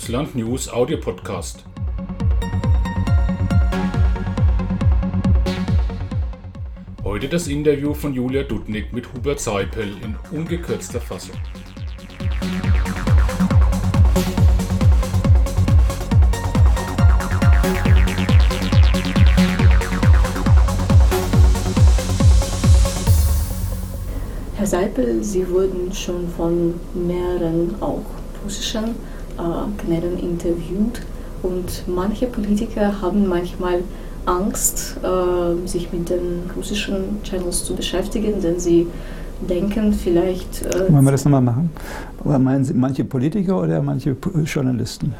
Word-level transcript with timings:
Russland 0.00 0.34
News 0.34 0.66
Audio 0.72 0.96
Podcast. 0.96 1.62
Heute 7.04 7.28
das 7.28 7.48
Interview 7.48 7.92
von 7.92 8.14
Julia 8.14 8.42
Dudnik 8.44 8.94
mit 8.94 9.12
Hubert 9.12 9.40
Seipel 9.40 9.92
in 10.02 10.16
ungekürzter 10.30 11.02
Fassung. 11.02 11.36
Herr 24.56 24.66
Seipel, 24.66 25.22
Sie 25.22 25.46
wurden 25.46 25.92
schon 25.92 26.26
von 26.30 26.80
mehreren 26.94 27.74
auch 27.82 28.06
russischen 28.42 28.94
äh, 29.40 29.80
Kanälen 29.80 30.18
interviewt 30.18 31.00
und 31.42 31.84
manche 31.86 32.26
Politiker 32.26 33.00
haben 33.00 33.26
manchmal 33.26 33.80
Angst, 34.26 34.96
äh, 35.02 35.66
sich 35.66 35.92
mit 35.92 36.10
den 36.10 36.50
russischen 36.54 37.22
Channels 37.22 37.64
zu 37.64 37.74
beschäftigen, 37.74 38.40
denn 38.40 38.60
sie 38.60 38.86
denken 39.40 39.92
vielleicht. 39.92 40.62
Äh, 40.66 40.92
Wollen 40.92 41.04
wir 41.04 41.12
das 41.12 41.24
nochmal 41.24 41.40
machen? 41.40 41.70
Oder 42.24 42.38
meinen 42.38 42.64
Sie 42.64 42.74
manche 42.74 43.04
Politiker 43.04 43.60
oder 43.60 43.82
manche 43.82 44.16
Journalisten? 44.44 45.14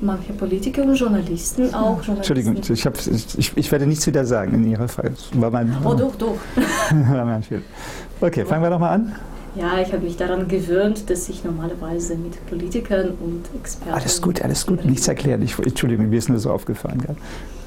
Manche 0.00 0.32
Politiker 0.32 0.82
und 0.82 0.94
Journalisten 0.94 1.74
auch. 1.74 2.00
Journalisten. 2.02 2.16
Entschuldigung, 2.16 2.56
ich, 2.68 2.86
hab, 2.86 2.94
ich, 2.96 3.56
ich, 3.56 3.72
werde 3.72 3.84
nichts 3.84 4.06
wieder 4.06 4.24
sagen 4.24 4.54
in 4.54 4.70
Ihrer 4.70 4.86
Fall. 4.86 5.10
War 5.34 5.50
mein, 5.50 5.76
oh, 5.84 5.94
doch, 5.94 6.14
doch. 6.14 6.36
war 7.10 7.24
mein 7.24 7.42
Okay, 8.20 8.44
fangen 8.44 8.62
wir 8.62 8.70
doch 8.70 8.78
mal 8.78 8.90
an. 8.90 9.12
Ja, 9.58 9.80
ich 9.80 9.92
habe 9.92 10.04
mich 10.04 10.16
daran 10.16 10.46
gewöhnt, 10.46 11.10
dass 11.10 11.28
ich 11.28 11.42
normalerweise 11.42 12.14
mit 12.14 12.46
Politikern 12.46 13.14
und 13.20 13.42
Experten. 13.58 13.92
Alles 13.92 14.22
gut, 14.22 14.40
alles 14.42 14.64
gut, 14.64 14.84
nichts 14.84 15.08
erklärt. 15.08 15.42
Ich, 15.42 15.58
Entschuldigung, 15.58 16.08
mir 16.08 16.18
ist 16.18 16.28
nur 16.28 16.38
so 16.38 16.50
aufgefallen. 16.50 17.02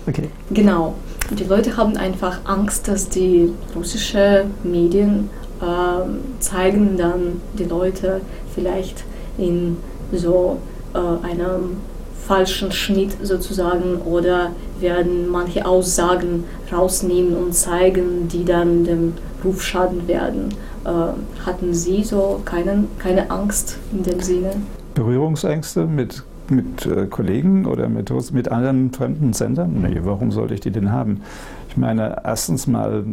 Okay. 0.07 0.29
Genau. 0.51 0.95
Die 1.31 1.43
Leute 1.43 1.75
haben 1.75 1.97
einfach 1.97 2.39
Angst, 2.45 2.87
dass 2.87 3.09
die 3.09 3.51
russischen 3.75 4.51
Medien 4.63 5.29
äh, 5.61 6.39
zeigen 6.39 6.97
dann 6.97 7.41
die 7.57 7.65
Leute 7.65 8.21
vielleicht 8.55 9.03
in 9.37 9.77
so 10.13 10.59
äh, 10.93 10.97
einem 10.97 11.77
falschen 12.25 12.71
Schnitt 12.71 13.17
sozusagen 13.21 13.97
oder 14.05 14.51
werden 14.79 15.27
manche 15.29 15.65
Aussagen 15.65 16.45
rausnehmen 16.71 17.35
und 17.35 17.53
zeigen, 17.53 18.27
die 18.29 18.45
dann 18.45 18.85
dem 18.85 19.13
Ruf 19.43 19.61
schaden 19.61 20.07
werden. 20.07 20.49
Äh, 20.85 21.45
hatten 21.45 21.73
Sie 21.73 22.03
so 22.03 22.41
keinen, 22.45 22.87
keine 22.99 23.29
Angst 23.29 23.77
in 23.91 24.03
dem 24.03 24.19
Sinne? 24.19 24.51
Berührungsängste 24.93 25.85
mit 25.85 26.23
mit 26.51 26.85
äh, 26.85 27.07
Kollegen 27.07 27.65
oder 27.65 27.89
mit, 27.89 28.11
mit 28.33 28.49
anderen 28.49 28.91
fremden 28.91 29.33
Sendern? 29.33 29.81
Nee, 29.81 30.01
warum 30.03 30.31
sollte 30.31 30.53
ich 30.53 30.59
die 30.59 30.71
denn 30.71 30.91
haben? 30.91 31.21
Ich 31.69 31.77
meine, 31.77 32.21
erstens 32.25 32.67
mal, 32.67 33.05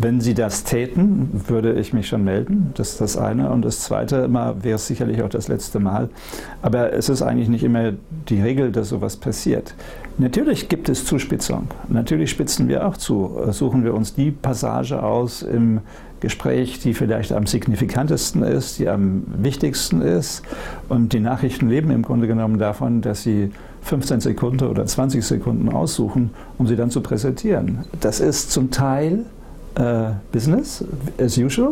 wenn 0.00 0.20
sie 0.20 0.32
das 0.32 0.62
täten, 0.62 1.28
würde 1.48 1.72
ich 1.72 1.92
mich 1.92 2.06
schon 2.06 2.22
melden. 2.22 2.70
Das 2.74 2.90
ist 2.90 3.00
das 3.00 3.16
eine. 3.16 3.50
Und 3.50 3.64
das 3.64 3.80
zweite 3.80 4.28
Mal 4.28 4.62
wäre 4.62 4.76
es 4.76 4.86
sicherlich 4.86 5.20
auch 5.22 5.28
das 5.28 5.48
letzte 5.48 5.80
Mal. 5.80 6.08
Aber 6.62 6.92
es 6.92 7.08
ist 7.08 7.22
eigentlich 7.22 7.48
nicht 7.48 7.64
immer 7.64 7.94
die 8.28 8.40
Regel, 8.40 8.70
dass 8.70 8.90
sowas 8.90 9.16
passiert. 9.16 9.74
Natürlich 10.16 10.68
gibt 10.68 10.88
es 10.88 11.04
Zuspitzung. 11.04 11.66
Natürlich 11.88 12.30
spitzen 12.30 12.68
wir 12.68 12.86
auch 12.86 12.96
zu. 12.96 13.36
Suchen 13.50 13.82
wir 13.82 13.94
uns 13.94 14.14
die 14.14 14.30
Passage 14.30 15.02
aus 15.02 15.42
im 15.42 15.80
Gespräch, 16.20 16.80
die 16.80 16.94
vielleicht 16.94 17.32
am 17.32 17.46
signifikantesten 17.46 18.42
ist, 18.42 18.78
die 18.78 18.88
am 18.88 19.22
wichtigsten 19.38 20.02
ist. 20.02 20.42
Und 20.88 21.12
die 21.12 21.20
Nachrichten 21.20 21.68
leben 21.68 21.90
im 21.90 22.02
Grunde 22.02 22.26
genommen 22.26 22.58
davon, 22.58 23.00
dass 23.00 23.22
sie 23.22 23.50
15 23.82 24.20
Sekunden 24.20 24.64
oder 24.64 24.84
20 24.84 25.24
Sekunden 25.24 25.68
aussuchen, 25.68 26.30
um 26.58 26.66
sie 26.66 26.76
dann 26.76 26.90
zu 26.90 27.00
präsentieren. 27.00 27.84
Das 28.00 28.20
ist 28.20 28.50
zum 28.50 28.70
Teil 28.70 29.24
äh, 29.76 30.10
Business 30.32 30.84
as 31.18 31.38
usual. 31.38 31.70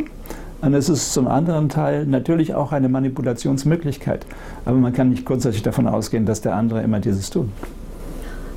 Und 0.63 0.75
es 0.75 0.89
ist 0.89 1.13
zum 1.13 1.29
anderen 1.29 1.69
Teil 1.69 2.07
natürlich 2.07 2.55
auch 2.55 2.73
eine 2.73 2.89
Manipulationsmöglichkeit. 2.89 4.25
Aber 4.65 4.77
man 4.77 4.93
kann 4.93 5.11
nicht 5.11 5.27
grundsätzlich 5.27 5.63
davon 5.63 5.87
ausgehen, 5.87 6.25
dass 6.25 6.41
der 6.41 6.55
andere 6.55 6.83
immer 6.83 6.99
dieses 6.99 7.31
tut. 7.31 7.49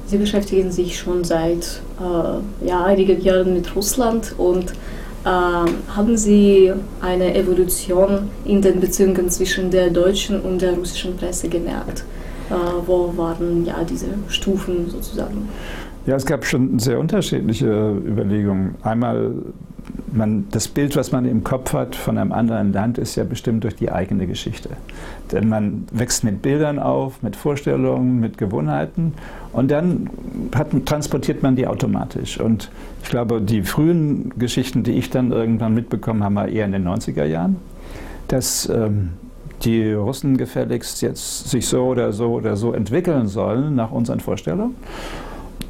Sie 0.08 0.18
beschäftigen 0.18 0.72
sich 0.72 0.98
schon 0.98 1.24
seit 1.24 1.82
äh, 2.00 2.66
ja, 2.68 2.84
einigen 2.84 3.22
Jahren 3.22 3.54
mit 3.54 3.76
Russland 3.76 4.34
und 4.38 4.74
haben 5.26 6.16
Sie 6.16 6.72
eine 7.02 7.36
Evolution 7.36 8.30
in 8.46 8.62
den 8.62 8.80
Beziehungen 8.80 9.30
zwischen 9.30 9.70
der 9.70 9.90
deutschen 9.90 10.42
und 10.42 10.62
der 10.62 10.74
russischen 10.74 11.18
Presse 11.18 11.50
gemerkt? 11.50 12.06
Äh, 12.50 12.54
wo 12.86 13.14
waren 13.16 13.66
ja 13.66 13.84
diese 13.84 14.08
Stufen 14.28 14.90
sozusagen? 14.90 15.50
Ja, 16.06 16.16
es 16.16 16.26
gab 16.26 16.46
schon 16.46 16.80
sehr 16.80 17.00
unterschiedliche 17.00 17.68
Überlegungen. 17.68 18.76
Einmal, 18.82 19.34
man, 20.12 20.48
das 20.52 20.68
Bild, 20.68 20.96
was 20.96 21.12
man 21.12 21.26
im 21.26 21.44
Kopf 21.44 21.74
hat 21.74 21.96
von 21.96 22.18
einem 22.18 22.32
anderen 22.32 22.74
Land, 22.74 22.98
ist 22.98 23.16
ja 23.16 23.24
bestimmt 23.24 23.64
durch 23.64 23.76
die 23.76 23.92
eigene 23.92 24.28
Geschichte. 24.28 24.70
Denn 25.32 25.50
man 25.50 25.88
wächst 25.92 26.24
mit 26.24 26.42
Bildern 26.42 26.80
auf, 26.80 27.22
mit 27.22 27.36
Vorstellungen, 27.36 28.20
mit 28.20 28.38
Gewohnheiten 28.38 29.14
und 29.54 29.72
dann 29.72 30.10
hat, 30.56 30.70
transportiert 30.86 31.44
man 31.44 31.56
die 31.56 31.68
automatisch. 31.68 32.40
Und 32.40 32.72
ich 33.04 33.10
glaube, 33.10 33.42
die 33.42 33.64
frühen 33.64 34.34
Geschichten, 34.38 34.84
die 34.84 34.94
ich 34.94 35.10
dann 35.10 35.32
irgendwann 35.32 35.74
mitbekommen 35.74 36.24
habe, 36.24 36.36
war 36.36 36.48
eher 36.48 36.66
in 36.66 36.72
den 36.72 36.88
90er 36.88 37.26
Jahren, 37.26 37.58
dass 38.28 38.70
ähm, 38.70 39.12
die 39.64 39.92
Russen 39.92 40.38
gefälligst 40.38 41.02
jetzt 41.02 41.50
sich 41.50 41.68
so 41.68 41.86
oder 41.86 42.14
so 42.14 42.34
oder 42.34 42.56
so 42.56 42.74
entwickeln 42.74 43.28
sollen 43.28 43.76
nach 43.76 43.92
unseren 43.92 44.20
Vorstellungen. 44.20 44.76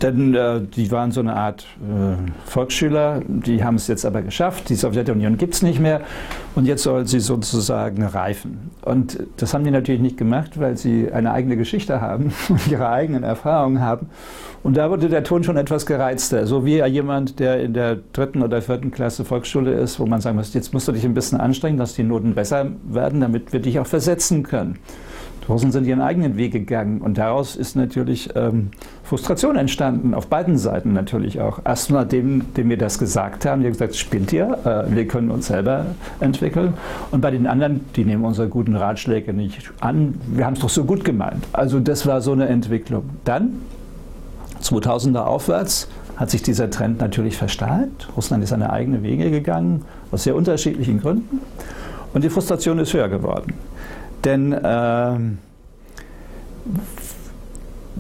Denn 0.02 0.34
äh, 0.34 0.62
die 0.62 0.92
waren 0.92 1.12
so 1.12 1.20
eine 1.20 1.36
Art 1.36 1.66
äh, 1.82 2.50
Volksschüler, 2.50 3.22
die 3.28 3.64
haben 3.64 3.76
es 3.76 3.88
jetzt 3.88 4.06
aber 4.06 4.22
geschafft. 4.22 4.70
Die 4.70 4.76
Sowjetunion 4.76 5.38
gibt 5.38 5.56
es 5.56 5.62
nicht 5.62 5.80
mehr 5.80 6.02
und 6.56 6.66
jetzt 6.66 6.84
soll 6.84 7.06
sie 7.06 7.20
sozusagen 7.20 8.04
reifen. 8.04 8.72
Und 8.82 9.20
das 9.38 9.54
haben 9.54 9.64
die 9.64 9.72
natürlich 9.72 10.02
nicht 10.02 10.18
gemacht, 10.18 10.60
weil 10.60 10.78
sie 10.78 11.12
eine 11.12 11.34
eigene 11.34 11.58
Geschichte 11.58 12.00
haben 12.00 12.32
und 12.50 12.68
ihre 12.68 12.90
eigenen 12.90 13.24
Erfahrungen 13.24 13.82
haben. 13.82 14.08
Und 14.64 14.78
da 14.78 14.90
wurde 14.90 15.10
der 15.10 15.24
Ton 15.24 15.44
schon 15.44 15.58
etwas 15.58 15.86
gereizter. 15.86 16.46
So 16.46 16.66
wie 16.66 16.84
jemand, 16.84 17.40
der 17.40 17.62
in 17.62 17.74
der 17.74 17.98
dritten 18.14 18.42
oder 18.42 18.62
vierten 18.62 18.92
Klasse 18.92 19.26
Volksschule 19.26 19.74
ist, 19.74 20.00
wo 20.00 20.06
man 20.06 20.22
sagen 20.22 20.38
muss, 20.38 20.54
jetzt 20.54 20.74
musst 20.74 20.88
du 20.88 20.92
dich 20.92 21.06
ein 21.06 21.14
bisschen 21.14 21.40
anstrengen, 21.40 21.78
dass 21.78 21.94
die 21.94 22.04
Noten 22.04 22.36
besser 22.36 22.68
werden, 22.84 23.22
damit 23.22 23.54
wir 23.54 23.62
dich 23.62 23.80
auch 23.80 23.88
versetzen 23.88 24.44
können. 24.44 24.80
Russen 25.50 25.72
sind 25.72 25.88
ihren 25.88 26.02
eigenen 26.02 26.38
Weg 26.38 26.52
gegangen 26.52 27.02
und 27.02 27.18
daraus 27.18 27.56
ist 27.56 27.76
natürlich 27.76 28.30
ähm, 28.36 28.70
Frustration 29.04 29.56
entstanden, 29.56 30.14
auf 30.14 30.28
beiden 30.28 30.58
Seiten 30.58 30.94
natürlich 30.94 31.42
auch. 31.42 31.60
Erstmal 31.66 32.06
dem, 32.06 32.54
dem 32.54 32.70
wir 32.70 32.78
das 32.78 33.00
gesagt 33.00 33.46
haben, 33.46 33.62
die 33.62 33.68
haben 33.68 33.74
gesagt, 33.74 33.96
spinnt 33.96 34.32
ihr, 34.32 34.60
äh, 34.64 34.96
wir 34.96 35.08
können 35.08 35.32
uns 35.32 35.48
selber 35.48 35.88
entwickeln. 36.20 36.76
Und 37.10 37.22
bei 37.22 37.32
den 37.32 37.48
anderen, 37.48 37.82
die 37.96 38.06
nehmen 38.06 38.24
unsere 38.24 38.48
guten 38.48 38.76
Ratschläge 38.76 39.34
nicht 39.34 39.72
an, 39.80 40.14
wir 40.28 40.46
haben 40.46 40.54
es 40.54 40.60
doch 40.60 40.70
so 40.70 40.84
gut 40.84 41.04
gemeint. 41.04 41.44
Also 41.52 41.80
das 41.80 42.06
war 42.06 42.22
so 42.22 42.32
eine 42.32 42.48
Entwicklung. 42.48 43.10
Dann, 43.26 43.62
2000er 44.62 45.24
aufwärts, 45.24 45.88
hat 46.16 46.30
sich 46.30 46.44
dieser 46.44 46.70
Trend 46.70 47.00
natürlich 47.00 47.38
verstärkt. 47.38 48.10
Russland 48.16 48.44
ist 48.44 48.50
seine 48.50 48.72
eigenen 48.72 49.04
Wege 49.04 49.32
gegangen, 49.32 49.86
aus 50.12 50.26
sehr 50.26 50.36
unterschiedlichen 50.36 51.00
Gründen. 51.00 51.40
Und 52.14 52.24
die 52.24 52.30
Frustration 52.30 52.78
ist 52.80 52.94
höher 52.94 53.08
geworden. 53.08 53.54
Denn 54.26 54.54
äh, 54.54 55.20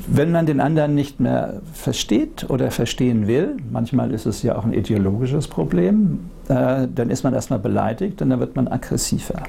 wenn 0.07 0.31
man 0.31 0.45
den 0.45 0.59
anderen 0.59 0.95
nicht 0.95 1.19
mehr 1.19 1.61
versteht 1.73 2.49
oder 2.49 2.71
verstehen 2.71 3.27
will, 3.27 3.57
manchmal 3.71 4.11
ist 4.11 4.25
es 4.25 4.43
ja 4.43 4.57
auch 4.57 4.65
ein 4.65 4.73
ideologisches 4.73 5.47
Problem, 5.47 6.19
äh, 6.47 6.87
dann 6.93 7.09
ist 7.09 7.23
man 7.23 7.33
erstmal 7.33 7.59
beleidigt 7.59 8.21
und 8.21 8.29
dann 8.29 8.39
wird 8.39 8.55
man 8.55 8.67
aggressiver. 8.67 9.43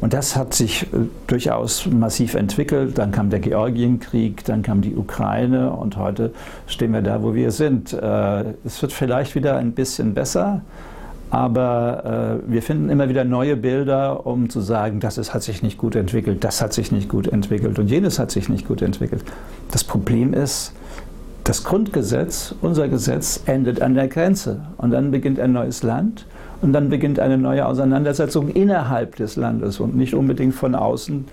Und 0.00 0.12
das 0.12 0.36
hat 0.36 0.54
sich 0.54 0.82
äh, 0.84 0.86
durchaus 1.26 1.86
massiv 1.86 2.34
entwickelt. 2.34 2.98
Dann 2.98 3.12
kam 3.12 3.30
der 3.30 3.40
Georgienkrieg, 3.40 4.44
dann 4.44 4.62
kam 4.62 4.80
die 4.80 4.96
Ukraine 4.96 5.70
und 5.70 5.96
heute 5.96 6.32
stehen 6.66 6.92
wir 6.92 7.02
da, 7.02 7.22
wo 7.22 7.34
wir 7.34 7.50
sind. 7.50 7.92
Äh, 7.92 8.44
es 8.64 8.80
wird 8.82 8.92
vielleicht 8.92 9.34
wieder 9.34 9.56
ein 9.56 9.72
bisschen 9.72 10.14
besser. 10.14 10.62
Aber 11.30 12.40
äh, 12.46 12.52
wir 12.52 12.62
finden 12.62 12.90
immer 12.90 13.08
wieder 13.08 13.24
neue 13.24 13.56
Bilder, 13.56 14.26
um 14.26 14.50
zu 14.50 14.60
sagen, 14.60 15.00
das 15.00 15.18
ist, 15.18 15.34
hat 15.34 15.42
sich 15.42 15.62
nicht 15.62 15.78
gut 15.78 15.96
entwickelt, 15.96 16.44
das 16.44 16.62
hat 16.62 16.72
sich 16.72 16.92
nicht 16.92 17.08
gut 17.08 17.26
entwickelt 17.26 17.78
und 17.78 17.88
jenes 17.88 18.18
hat 18.18 18.30
sich 18.30 18.48
nicht 18.48 18.68
gut 18.68 18.82
entwickelt. 18.82 19.24
Das 19.70 19.82
Problem 19.82 20.32
ist, 20.32 20.72
das 21.44 21.62
Grundgesetz, 21.62 22.54
unser 22.62 22.88
Gesetz, 22.88 23.42
endet 23.44 23.82
an 23.82 23.94
der 23.94 24.08
Grenze. 24.08 24.62
Und 24.78 24.92
dann 24.92 25.10
beginnt 25.10 25.38
ein 25.38 25.52
neues 25.52 25.82
Land 25.82 26.26
und 26.62 26.72
dann 26.72 26.88
beginnt 26.88 27.20
eine 27.20 27.36
neue 27.36 27.66
Auseinandersetzung 27.66 28.48
innerhalb 28.48 29.16
des 29.16 29.36
Landes 29.36 29.78
und 29.78 29.94
nicht 29.94 30.14
unbedingt 30.14 30.54
von 30.54 30.74
außen, 30.74 31.26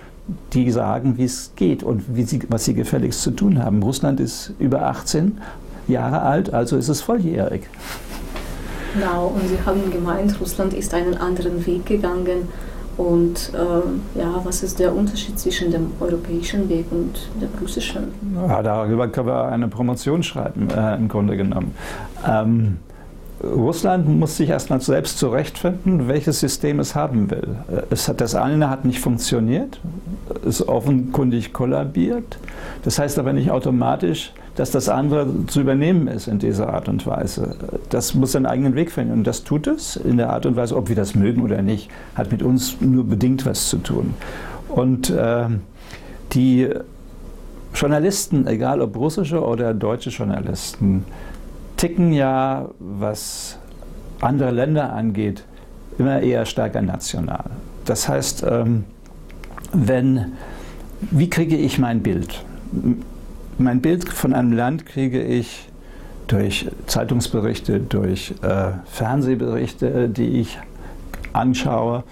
die 0.54 0.70
sagen, 0.72 1.18
wie 1.18 1.24
es 1.24 1.54
geht 1.56 1.82
und 1.82 2.04
sie, 2.16 2.42
was 2.50 2.66
sie 2.66 2.74
gefälligst 2.74 3.22
zu 3.22 3.32
tun 3.32 3.64
haben. 3.64 3.82
Russland 3.82 4.20
ist 4.20 4.54
über 4.60 4.84
18 4.84 5.38
Jahre 5.88 6.22
alt, 6.22 6.54
also 6.54 6.76
ist 6.76 6.90
es 6.90 7.02
volljährig. 7.02 7.64
Genau, 8.94 9.28
und 9.28 9.48
Sie 9.48 9.58
haben 9.66 9.92
gemeint, 9.92 10.40
Russland 10.40 10.74
ist 10.74 10.94
einen 10.94 11.18
anderen 11.18 11.66
Weg 11.66 11.86
gegangen 11.86 12.48
Und 12.98 13.52
äh, 13.54 14.20
ja, 14.20 14.42
was 14.44 14.64
ist 14.64 14.80
der 14.80 14.94
Unterschied 14.94 15.40
zwischen 15.40 15.72
dem 15.72 15.92
europäischen 16.00 16.68
Weg 16.70 16.86
und 16.92 17.30
dem 17.42 17.50
russischen? 17.62 18.14
Ja, 18.48 18.62
darüber 18.62 19.08
können 19.08 19.28
wir 19.28 19.46
eine 19.46 19.68
Promotion 19.68 20.24
schreiben, 20.24 20.70
äh, 20.70 20.96
im 20.96 21.08
Grunde 21.08 21.38
genommen. 21.38 21.74
Ähm, 22.28 22.78
Russland 23.44 24.08
muss 24.08 24.38
sich 24.38 24.50
erstmal 24.50 24.82
selbst 24.82 25.18
zurechtfinden, 25.18 26.08
welches 26.08 26.40
System 26.40 26.80
es 26.80 26.94
haben 26.94 27.32
will. 27.32 27.56
Es 27.90 28.08
hat, 28.08 28.22
das 28.22 28.36
eine 28.36 28.70
hat 28.70 28.86
nicht 28.86 29.00
funktioniert, 29.00 29.80
ist 30.46 30.68
offenkundig 30.68 31.52
kollabiert. 31.52 32.38
Das 32.84 33.00
heißt 33.00 33.18
aber 33.18 33.34
nicht 33.34 33.50
automatisch, 33.50 34.32
dass 34.56 34.71
das 34.71 34.89
andere 34.89 35.45
zu 35.48 35.62
übernehmen 35.62 36.07
ist 36.07 36.27
in 36.27 36.39
dieser 36.39 36.74
Art 36.74 36.89
und 36.89 37.06
Weise. 37.07 37.56
Das 37.89 38.13
muss 38.13 38.33
seinen 38.33 38.45
eigenen 38.45 38.75
Weg 38.75 38.92
finden 38.92 39.13
und 39.13 39.24
das 39.25 39.44
tut 39.44 39.68
es 39.68 39.95
in 39.95 40.18
der 40.18 40.30
Art 40.30 40.45
und 40.45 40.56
Weise, 40.56 40.75
ob 40.75 40.89
wir 40.89 40.95
das 40.95 41.15
mögen 41.15 41.42
oder 41.42 41.62
nicht, 41.62 41.89
hat 42.15 42.31
mit 42.31 42.44
uns 42.44 42.81
nur 42.81 43.06
bedingt 43.06 43.45
was 43.45 43.69
zu 43.69 43.77
tun. 43.77 44.13
Und 44.68 45.09
äh, 45.09 45.45
die 46.33 46.69
Journalisten, 47.74 48.48
egal 48.48 48.81
ob 48.81 48.95
russische 48.98 49.42
oder 49.44 49.74
deutsche 49.74 50.09
Journalisten, 50.09 51.06
ticken 51.77 52.12
ja, 52.12 52.69
was 52.80 53.57
andere 54.19 54.51
Länder 54.51 54.94
angeht, 54.94 55.44
immer 55.97 56.21
eher 56.21 56.45
stärker 56.45 56.81
national. 56.81 57.45
Das 57.86 58.07
heißt, 58.07 58.45
ähm, 58.50 58.83
wenn, 59.74 60.33
wie 61.09 61.30
kriege 61.30 61.56
ich 61.56 61.80
mein 61.80 62.01
Bild? 62.01 62.44
Mein 63.62 63.80
Bild 63.80 64.10
von 64.10 64.34
einem 64.34 64.54
Land 64.54 64.88
kriege 64.88 65.22
ich 65.22 65.69
durch 66.25 66.68
Zeitungsberichte, 66.88 67.80
durch 67.80 68.34
äh, 68.42 68.72
Fernsehberichte, 68.86 70.10
die 70.10 70.40
ich 70.40 70.58
anschaue. 71.34 72.04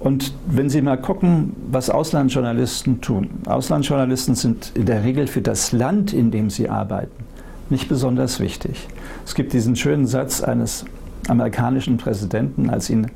Und 0.00 0.34
wenn 0.48 0.68
Sie 0.68 0.82
mal 0.82 0.96
gucken, 0.96 1.54
was 1.70 1.88
Auslandsjournalisten 1.88 3.00
tun. 3.00 3.30
Auslandsjournalisten 3.46 4.34
sind 4.34 4.72
in 4.74 4.86
der 4.86 5.04
Regel 5.04 5.28
für 5.28 5.40
das 5.40 5.70
Land, 5.70 6.12
in 6.12 6.32
dem 6.32 6.50
sie 6.50 6.68
arbeiten, 6.68 7.24
nicht 7.70 7.88
besonders 7.88 8.40
wichtig. 8.40 8.88
Es 9.24 9.36
gibt 9.36 9.52
diesen 9.52 9.76
schönen 9.76 10.08
Satz 10.08 10.42
eines 10.42 10.84
amerikanischen 11.28 11.96
Präsidenten, 11.96 12.70
als 12.70 12.90
ihn 12.90 13.08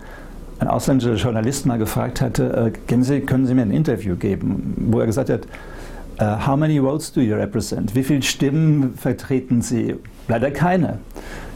ein 0.60 0.68
ausländischer 0.68 1.16
Journalist 1.16 1.66
mal 1.66 1.78
gefragt 1.78 2.20
hatte, 2.20 2.72
äh, 2.88 3.02
Sie, 3.02 3.20
können 3.22 3.46
Sie 3.46 3.54
mir 3.54 3.62
ein 3.62 3.72
Interview 3.72 4.14
geben, 4.14 4.74
wo 4.76 5.00
er 5.00 5.06
gesagt 5.06 5.30
hat, 5.30 5.40
uh, 6.20 6.46
How 6.46 6.56
many 6.56 6.80
votes 6.80 7.12
do 7.12 7.20
you 7.20 7.34
represent? 7.36 7.94
Wie 7.94 8.02
viele 8.02 8.22
Stimmen 8.22 8.94
vertreten 8.94 9.62
Sie? 9.62 9.96
Leider 10.28 10.50
keine. 10.50 10.98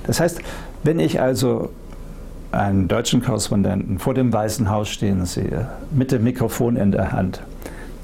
Das 0.06 0.20
heißt, 0.20 0.40
wenn 0.82 0.98
ich 0.98 1.20
also 1.20 1.70
einen 2.52 2.88
deutschen 2.88 3.22
Korrespondenten 3.22 3.98
vor 3.98 4.14
dem 4.14 4.32
Weißen 4.32 4.70
Haus 4.70 4.88
stehen 4.88 5.26
sehe, 5.26 5.68
mit 5.92 6.12
dem 6.12 6.24
Mikrofon 6.24 6.76
in 6.76 6.92
der 6.92 7.12
Hand, 7.12 7.42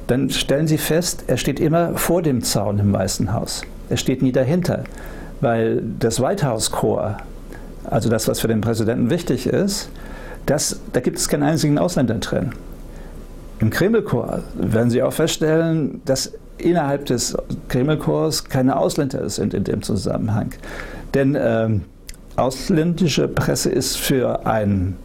dann 0.07 0.31
stellen 0.31 0.67
Sie 0.67 0.79
fest, 0.79 1.25
er 1.27 1.37
steht 1.37 1.61
immer 1.61 1.97
vor 1.97 2.23
dem 2.23 2.43
Zaun 2.43 2.79
im 2.79 2.93
Weißen 2.93 3.33
Haus. 3.33 3.63
Er 3.89 3.97
steht 3.97 4.23
nie 4.23 4.33
dahinter, 4.33 4.85
weil 5.41 5.83
das 5.99 6.21
White 6.21 6.47
House 6.47 6.71
Core, 6.71 7.17
also 7.85 8.09
das, 8.09 8.29
was 8.29 8.41
für 8.41 8.49
den 8.49 8.61
Präsidenten 8.61 9.11
wichtig 9.11 9.47
ist, 9.47 9.91
das, 10.47 10.81
da 10.93 11.01
gibt 11.01 11.19
es 11.19 11.29
keinen 11.29 11.45
einzigen 11.45 11.79
Ausländer 11.79 12.17
drin. 12.17 12.53
Im 13.61 13.71
Kremlchor 13.71 14.41
werden 14.55 14.91
Sie 14.91 15.03
auch 15.03 15.13
feststellen, 15.13 16.03
dass 16.05 16.33
innerhalb 16.63 17.07
des 17.07 17.37
Kremlchors 17.69 18.45
keine 18.45 18.77
Ausländer 18.77 19.29
sind 19.29 19.55
in 19.55 19.65
dem 19.65 19.83
Zusammenhang. 19.83 20.51
Denn 21.15 21.37
ähm, 21.39 21.83
ausländische 22.37 23.29
Presse 23.29 23.71
ist 23.71 23.97
für 23.97 24.47
einen 24.47 24.97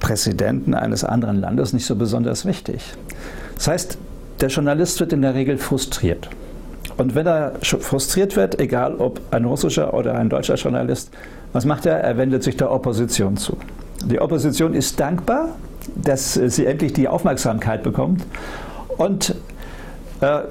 Präsidenten 0.00 0.74
eines 0.74 1.04
anderen 1.04 1.40
Landes 1.40 1.72
nicht 1.72 1.86
so 1.86 1.96
besonders 1.96 2.44
wichtig. 2.44 2.82
Das 3.54 3.68
heißt, 3.68 3.98
der 4.40 4.48
Journalist 4.48 4.98
wird 5.00 5.12
in 5.12 5.22
der 5.22 5.34
Regel 5.34 5.58
frustriert. 5.58 6.28
Und 6.96 7.14
wenn 7.14 7.26
er 7.26 7.52
frustriert 7.60 8.36
wird, 8.36 8.60
egal 8.60 8.96
ob 8.96 9.20
ein 9.30 9.44
russischer 9.44 9.94
oder 9.94 10.14
ein 10.14 10.28
deutscher 10.28 10.56
Journalist, 10.56 11.10
was 11.52 11.64
macht 11.64 11.86
er? 11.86 11.98
Er 11.98 12.18
wendet 12.18 12.42
sich 12.42 12.56
der 12.56 12.70
Opposition 12.70 13.36
zu. 13.36 13.56
Die 14.04 14.20
Opposition 14.20 14.74
ist 14.74 14.98
dankbar, 14.98 15.50
dass 15.94 16.34
sie 16.34 16.66
endlich 16.66 16.92
die 16.92 17.08
Aufmerksamkeit 17.08 17.82
bekommt. 17.82 18.24
Und 18.96 19.34
äh, 20.22 20.42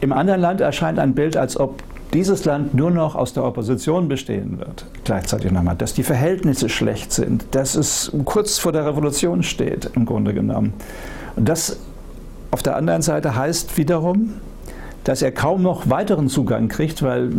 im 0.00 0.12
anderen 0.12 0.40
Land 0.40 0.60
erscheint 0.60 0.98
ein 0.98 1.14
Bild, 1.14 1.36
als 1.36 1.58
ob 1.58 1.82
dieses 2.12 2.44
Land 2.44 2.74
nur 2.74 2.90
noch 2.90 3.14
aus 3.14 3.32
der 3.32 3.44
Opposition 3.44 4.08
bestehen 4.08 4.58
wird. 4.58 4.86
Gleichzeitig 5.04 5.50
nochmal, 5.50 5.76
dass 5.76 5.94
die 5.94 6.02
Verhältnisse 6.02 6.68
schlecht 6.68 7.12
sind, 7.12 7.44
dass 7.50 7.74
es 7.74 8.12
kurz 8.24 8.58
vor 8.58 8.72
der 8.72 8.86
Revolution 8.86 9.42
steht, 9.42 9.90
im 9.94 10.06
Grunde 10.06 10.32
genommen. 10.32 10.72
Und 11.34 11.48
das 11.48 11.78
auf 12.50 12.62
der 12.62 12.76
anderen 12.76 13.02
Seite 13.02 13.34
heißt 13.34 13.76
wiederum, 13.76 14.34
dass 15.04 15.22
er 15.22 15.32
kaum 15.32 15.62
noch 15.62 15.90
weiteren 15.90 16.28
Zugang 16.28 16.68
kriegt, 16.68 17.02
weil 17.02 17.30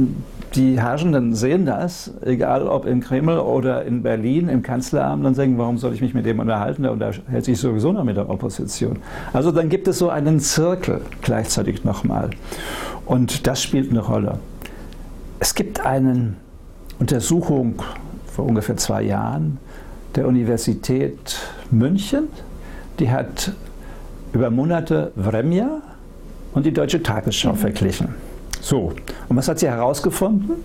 die 0.55 0.79
Herrschenden 0.79 1.35
sehen 1.35 1.65
das, 1.65 2.11
egal 2.23 2.67
ob 2.67 2.85
im 2.85 3.01
Kreml 3.01 3.37
oder 3.39 3.85
in 3.85 4.01
Berlin 4.01 4.49
im 4.49 4.63
Kanzleramt, 4.63 5.25
und 5.25 5.35
sagen, 5.35 5.57
warum 5.57 5.77
soll 5.77 5.93
ich 5.93 6.01
mich 6.01 6.13
mit 6.13 6.25
dem 6.25 6.39
unterhalten? 6.39 6.83
Der 6.83 6.91
unterhält 6.91 7.45
sich 7.45 7.59
sowieso 7.59 7.91
noch 7.91 8.03
mit 8.03 8.17
der 8.17 8.29
Opposition. 8.29 8.97
Also 9.33 9.51
dann 9.51 9.69
gibt 9.69 9.87
es 9.87 9.99
so 9.99 10.09
einen 10.09 10.39
Zirkel 10.39 11.01
gleichzeitig 11.21 11.83
nochmal. 11.83 12.29
Und 13.05 13.47
das 13.47 13.61
spielt 13.61 13.91
eine 13.91 13.99
Rolle. 13.99 14.39
Es 15.39 15.53
gibt 15.53 15.85
eine 15.85 16.33
Untersuchung 16.99 17.75
vor 18.25 18.45
ungefähr 18.45 18.77
zwei 18.77 19.03
Jahren 19.03 19.59
der 20.15 20.27
Universität 20.27 21.37
München, 21.69 22.27
die 22.99 23.11
hat 23.11 23.51
über 24.33 24.49
Monate 24.49 25.11
Vremja, 25.15 25.81
und 26.53 26.65
die 26.65 26.73
Deutsche 26.73 27.03
Tagesschau 27.03 27.51
mhm. 27.51 27.57
verglichen. 27.57 28.26
So, 28.61 28.93
und 29.29 29.37
was 29.37 29.47
hat 29.47 29.59
sie 29.59 29.67
herausgefunden? 29.67 30.55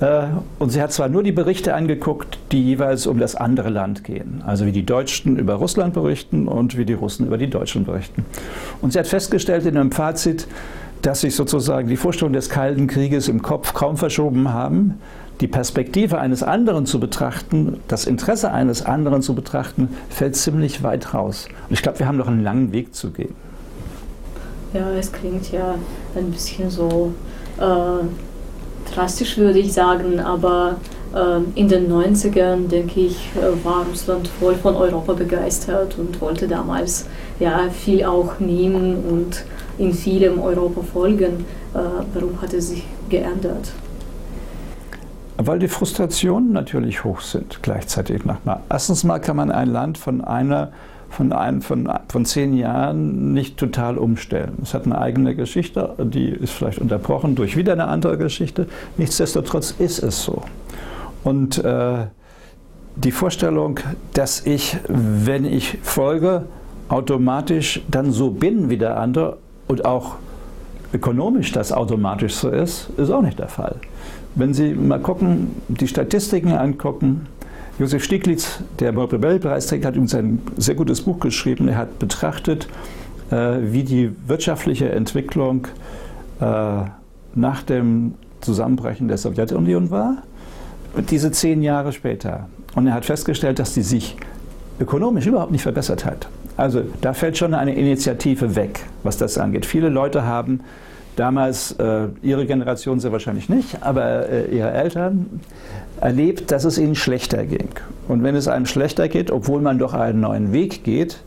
Äh, 0.00 0.26
und 0.58 0.70
sie 0.70 0.82
hat 0.82 0.92
zwar 0.92 1.08
nur 1.08 1.22
die 1.22 1.32
Berichte 1.32 1.74
angeguckt, 1.74 2.38
die 2.52 2.62
jeweils 2.62 3.06
um 3.06 3.18
das 3.18 3.34
andere 3.34 3.70
Land 3.70 4.04
gehen, 4.04 4.42
also 4.46 4.66
wie 4.66 4.72
die 4.72 4.84
Deutschen 4.84 5.38
über 5.38 5.54
Russland 5.54 5.94
berichten 5.94 6.48
und 6.48 6.76
wie 6.76 6.84
die 6.84 6.92
Russen 6.92 7.26
über 7.26 7.38
die 7.38 7.48
Deutschen 7.48 7.84
berichten. 7.84 8.24
Und 8.82 8.92
sie 8.92 8.98
hat 8.98 9.06
festgestellt 9.06 9.64
in 9.66 9.76
einem 9.76 9.92
Fazit, 9.92 10.46
dass 11.02 11.20
sich 11.20 11.34
sozusagen 11.34 11.88
die 11.88 11.96
Vorstellungen 11.96 12.34
des 12.34 12.50
Kalten 12.50 12.86
Krieges 12.86 13.28
im 13.28 13.42
Kopf 13.42 13.74
kaum 13.74 13.96
verschoben 13.96 14.52
haben. 14.52 14.94
Die 15.40 15.46
Perspektive 15.46 16.18
eines 16.18 16.42
anderen 16.42 16.86
zu 16.86 16.98
betrachten, 16.98 17.78
das 17.88 18.06
Interesse 18.06 18.52
eines 18.52 18.84
anderen 18.84 19.20
zu 19.20 19.34
betrachten, 19.34 19.90
fällt 20.08 20.34
ziemlich 20.34 20.82
weit 20.82 21.12
raus. 21.12 21.46
Und 21.68 21.74
ich 21.74 21.82
glaube, 21.82 21.98
wir 21.98 22.08
haben 22.08 22.16
noch 22.16 22.28
einen 22.28 22.42
langen 22.42 22.72
Weg 22.72 22.94
zu 22.94 23.10
gehen. 23.10 23.34
Ja, 24.76 24.90
es 24.90 25.10
klingt 25.10 25.50
ja 25.52 25.76
ein 26.14 26.30
bisschen 26.30 26.68
so 26.68 27.14
äh, 27.58 28.92
drastisch, 28.92 29.38
würde 29.38 29.58
ich 29.58 29.72
sagen, 29.72 30.20
aber 30.20 30.76
äh, 31.14 31.58
in 31.58 31.66
den 31.66 31.90
90ern, 31.90 32.68
denke 32.68 33.00
ich, 33.00 33.30
äh, 33.36 33.64
war 33.64 33.86
Russland 33.86 34.28
voll 34.28 34.54
von 34.54 34.76
Europa 34.76 35.14
begeistert 35.14 35.98
und 35.98 36.20
wollte 36.20 36.46
damals 36.46 37.06
ja 37.40 37.70
viel 37.70 38.04
auch 38.04 38.38
nehmen 38.38 38.96
und 38.96 39.44
in 39.78 39.94
vielem 39.94 40.40
Europa 40.40 40.82
folgen. 40.82 41.46
Äh, 41.72 41.78
warum 42.12 42.42
hat 42.42 42.52
es 42.52 42.68
sich 42.68 42.84
geändert? 43.08 43.72
Weil 45.38 45.58
die 45.58 45.68
Frustrationen 45.68 46.52
natürlich 46.52 47.02
hoch 47.02 47.22
sind, 47.22 47.60
gleichzeitig 47.62 48.26
nochmal. 48.26 48.60
Erstens 48.68 49.04
mal 49.04 49.20
kann 49.20 49.36
man 49.36 49.50
ein 49.50 49.68
Land 49.68 49.96
von 49.96 50.20
einer 50.22 50.70
von, 51.10 51.32
ein, 51.32 51.62
von, 51.62 51.88
von 52.08 52.24
zehn 52.24 52.56
Jahren 52.56 53.32
nicht 53.32 53.56
total 53.56 53.98
umstellen. 53.98 54.58
Es 54.62 54.74
hat 54.74 54.84
eine 54.84 54.98
eigene 54.98 55.34
Geschichte, 55.34 55.94
die 55.98 56.28
ist 56.28 56.52
vielleicht 56.52 56.78
unterbrochen 56.78 57.34
durch 57.34 57.56
wieder 57.56 57.72
eine 57.72 57.86
andere 57.86 58.18
Geschichte. 58.18 58.66
Nichtsdestotrotz 58.96 59.72
ist 59.78 60.02
es 60.02 60.22
so. 60.22 60.42
Und 61.24 61.64
äh, 61.64 62.06
die 62.96 63.12
Vorstellung, 63.12 63.80
dass 64.14 64.46
ich, 64.46 64.76
wenn 64.88 65.44
ich 65.44 65.78
folge, 65.82 66.46
automatisch 66.88 67.82
dann 67.88 68.12
so 68.12 68.30
bin 68.30 68.70
wie 68.70 68.76
der 68.76 68.98
andere 68.98 69.38
und 69.66 69.84
auch 69.84 70.16
ökonomisch 70.92 71.52
das 71.52 71.72
automatisch 71.72 72.34
so 72.34 72.48
ist, 72.48 72.90
ist 72.96 73.10
auch 73.10 73.22
nicht 73.22 73.38
der 73.38 73.48
Fall. 73.48 73.76
Wenn 74.34 74.54
Sie 74.54 74.74
mal 74.74 75.00
gucken, 75.00 75.56
die 75.68 75.88
Statistiken 75.88 76.52
angucken, 76.52 77.26
Josef 77.78 78.04
Stieglitz, 78.04 78.60
der 78.80 78.92
Nobelpreisträger, 78.92 79.88
hat 79.88 79.94
übrigens 79.94 80.14
ein 80.14 80.40
sehr 80.56 80.74
gutes 80.74 81.02
Buch 81.02 81.20
geschrieben. 81.20 81.68
Er 81.68 81.76
hat 81.76 81.98
betrachtet, 81.98 82.68
äh, 83.30 83.58
wie 83.60 83.84
die 83.84 84.12
wirtschaftliche 84.26 84.90
Entwicklung 84.90 85.66
äh, 86.40 86.44
nach 87.34 87.62
dem 87.64 88.14
Zusammenbrechen 88.40 89.08
der 89.08 89.18
Sowjetunion 89.18 89.90
war, 89.90 90.22
diese 91.10 91.30
zehn 91.32 91.62
Jahre 91.62 91.92
später. 91.92 92.48
Und 92.74 92.86
er 92.86 92.94
hat 92.94 93.04
festgestellt, 93.04 93.58
dass 93.58 93.74
die 93.74 93.82
sich 93.82 94.16
ökonomisch 94.80 95.26
überhaupt 95.26 95.52
nicht 95.52 95.62
verbessert 95.62 96.06
hat. 96.06 96.28
Also 96.56 96.82
da 97.02 97.12
fällt 97.12 97.36
schon 97.36 97.52
eine 97.52 97.74
Initiative 97.74 98.56
weg, 98.56 98.80
was 99.02 99.18
das 99.18 99.36
angeht. 99.36 99.66
Viele 99.66 99.90
Leute 99.90 100.24
haben 100.24 100.60
damals 101.16 101.72
äh, 101.72 102.08
ihre 102.22 102.46
Generation 102.46 103.00
sehr 103.00 103.12
wahrscheinlich 103.12 103.48
nicht, 103.48 103.82
aber 103.82 104.28
äh, 104.28 104.54
ihre 104.54 104.70
Eltern 104.70 105.40
erlebt, 106.00 106.50
dass 106.50 106.64
es 106.64 106.78
ihnen 106.78 106.94
schlechter 106.94 107.44
ging. 107.44 107.70
Und 108.06 108.22
wenn 108.22 108.36
es 108.36 108.48
einem 108.48 108.66
schlechter 108.66 109.08
geht, 109.08 109.30
obwohl 109.30 109.60
man 109.60 109.78
doch 109.78 109.94
einen 109.94 110.20
neuen 110.20 110.52
Weg 110.52 110.84
geht, 110.84 111.18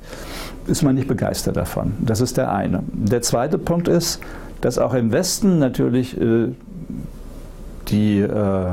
ist 0.68 0.84
man 0.84 0.96
nicht 0.96 1.08
begeistert 1.08 1.58
davon. 1.58 1.94
Das 2.00 2.22
ist 2.22 2.38
der 2.38 2.54
eine. 2.54 2.84
Der 2.94 3.22
zweite 3.22 3.58
Punkt 3.58 3.88
ist, 3.88 4.20
dass 4.62 4.78
auch 4.78 4.94
im 4.94 5.12
Westen 5.12 5.58
natürlich 5.58 6.20
äh, 6.20 6.50
die 7.90 8.20
äh, 8.20 8.66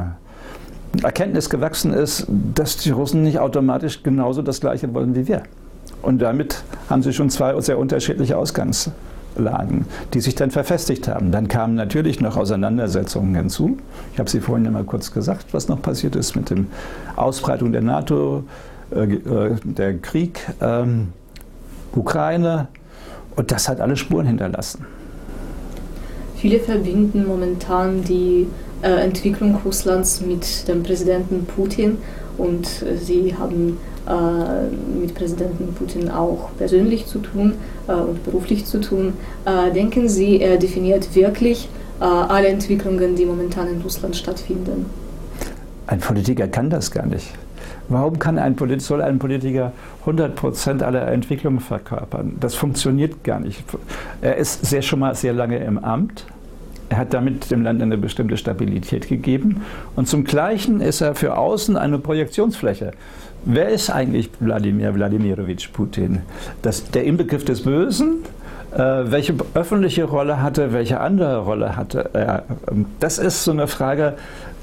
Erkenntnis 1.02 1.50
gewachsen 1.50 1.92
ist, 1.92 2.26
dass 2.54 2.76
die 2.76 2.90
Russen 2.90 3.22
nicht 3.22 3.38
automatisch 3.38 4.02
genauso 4.02 4.42
das 4.42 4.60
Gleiche 4.60 4.92
wollen 4.94 5.14
wie 5.14 5.26
wir. 5.28 5.42
Und 6.02 6.20
damit 6.20 6.62
haben 6.90 7.02
sie 7.02 7.12
schon 7.12 7.30
zwei 7.30 7.58
sehr 7.60 7.78
unterschiedliche 7.78 8.36
Ausgangslagen, 9.36 9.86
die 10.14 10.20
sich 10.20 10.34
dann 10.34 10.50
verfestigt 10.50 11.08
haben. 11.08 11.30
Dann 11.30 11.48
kamen 11.48 11.74
natürlich 11.74 12.20
noch 12.20 12.36
Auseinandersetzungen 12.36 13.34
hinzu. 13.34 13.78
Ich 14.12 14.18
habe 14.18 14.28
sie 14.30 14.40
vorhin 14.40 14.64
ja 14.64 14.70
mal 14.70 14.84
kurz 14.84 15.12
gesagt, 15.12 15.46
was 15.52 15.68
noch 15.68 15.80
passiert 15.80 16.16
ist 16.16 16.36
mit 16.36 16.50
der 16.50 16.58
Ausbreitung 17.16 17.72
der 17.72 17.82
NATO, 17.82 18.44
äh, 18.90 19.04
äh, 19.04 19.56
der 19.64 19.98
Krieg, 19.98 20.40
ähm, 20.60 21.08
Ukraine. 21.94 22.68
Und 23.36 23.52
das 23.52 23.68
hat 23.68 23.80
alle 23.80 23.96
Spuren 23.96 24.26
hinterlassen. 24.26 24.86
Viele 26.36 26.60
verbinden 26.60 27.26
momentan 27.26 28.02
die 28.04 28.46
äh, 28.82 28.88
Entwicklung 28.88 29.58
Russlands 29.64 30.20
mit 30.20 30.68
dem 30.68 30.82
Präsidenten 30.82 31.46
Putin 31.46 31.98
und 32.36 32.82
äh, 32.82 32.96
sie 32.96 33.34
haben 33.38 33.78
mit 35.00 35.14
Präsidenten 35.14 35.74
Putin 35.74 36.10
auch 36.10 36.50
persönlich 36.58 37.06
zu 37.06 37.18
tun 37.18 37.54
äh, 37.88 37.92
und 37.92 38.24
beruflich 38.24 38.64
zu 38.64 38.80
tun. 38.80 39.14
Äh, 39.44 39.72
denken 39.72 40.08
Sie, 40.08 40.40
er 40.40 40.56
definiert 40.58 41.14
wirklich 41.14 41.68
äh, 42.00 42.04
alle 42.04 42.48
Entwicklungen, 42.48 43.16
die 43.16 43.24
momentan 43.24 43.68
in 43.68 43.80
Russland 43.80 44.16
stattfinden? 44.16 44.86
Ein 45.86 46.00
Politiker 46.00 46.48
kann 46.48 46.70
das 46.70 46.90
gar 46.90 47.06
nicht. 47.06 47.32
Warum 47.88 48.18
kann 48.18 48.38
ein 48.38 48.56
soll 48.80 49.00
ein 49.00 49.18
Politiker 49.18 49.72
100% 50.04 50.82
aller 50.82 51.06
Entwicklungen 51.08 51.60
verkörpern? 51.60 52.36
Das 52.40 52.56
funktioniert 52.56 53.22
gar 53.22 53.38
nicht. 53.38 53.62
Er 54.20 54.36
ist 54.36 54.66
sehr, 54.66 54.82
schon 54.82 54.98
mal 54.98 55.14
sehr 55.14 55.32
lange 55.32 55.58
im 55.58 55.78
Amt. 55.78 56.26
Er 56.88 56.98
hat 56.98 57.14
damit 57.14 57.50
dem 57.50 57.62
Land 57.62 57.82
eine 57.82 57.96
bestimmte 57.96 58.36
Stabilität 58.36 59.08
gegeben. 59.08 59.62
Und 59.94 60.08
zum 60.08 60.24
Gleichen 60.24 60.80
ist 60.80 61.00
er 61.00 61.14
für 61.14 61.36
außen 61.36 61.76
eine 61.76 61.98
Projektionsfläche. 61.98 62.92
Wer 63.48 63.68
ist 63.68 63.90
eigentlich 63.90 64.28
Wladimir 64.40 64.92
Wladimirovich 64.92 65.72
Putin? 65.72 66.22
Das, 66.62 66.90
der 66.90 67.04
Inbegriff 67.04 67.44
des 67.44 67.62
Bösen? 67.62 68.24
Äh, 68.74 68.78
welche 68.78 69.34
öffentliche 69.54 70.02
Rolle 70.02 70.42
hatte, 70.42 70.72
welche 70.72 70.98
andere 70.98 71.38
Rolle 71.38 71.76
hatte 71.76 72.10
er? 72.12 72.42
Das 72.98 73.18
ist 73.18 73.44
so 73.44 73.52
eine 73.52 73.68
Frage. 73.68 74.14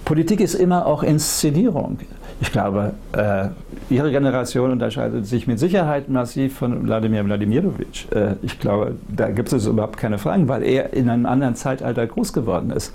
Politik 0.04 0.42
ist 0.42 0.56
immer 0.56 0.86
auch 0.86 1.02
Inszenierung. 1.02 1.98
Ich 2.42 2.52
glaube, 2.52 2.92
äh, 3.13 3.48
Ihre 3.90 4.12
Generation 4.12 4.72
unterscheidet 4.72 5.28
sich 5.28 5.48
mit 5.48 5.60
Sicherheit 5.60 6.10
massiv 6.10 6.58
von 6.58 6.86
Wladimir 6.86 7.24
Wladimirovich. 7.24 8.10
Äh, 8.13 8.36
ich 8.42 8.60
glaube, 8.60 8.96
da 9.08 9.30
gibt 9.30 9.54
es 9.54 9.66
überhaupt 9.66 9.96
keine 9.96 10.18
Fragen, 10.18 10.50
weil 10.50 10.63
er 10.63 10.92
in 10.92 11.10
einem 11.10 11.25
anderen 11.25 11.56
Zeitalter 11.56 12.06
groß 12.06 12.34
geworden 12.34 12.72
ist. 12.72 12.92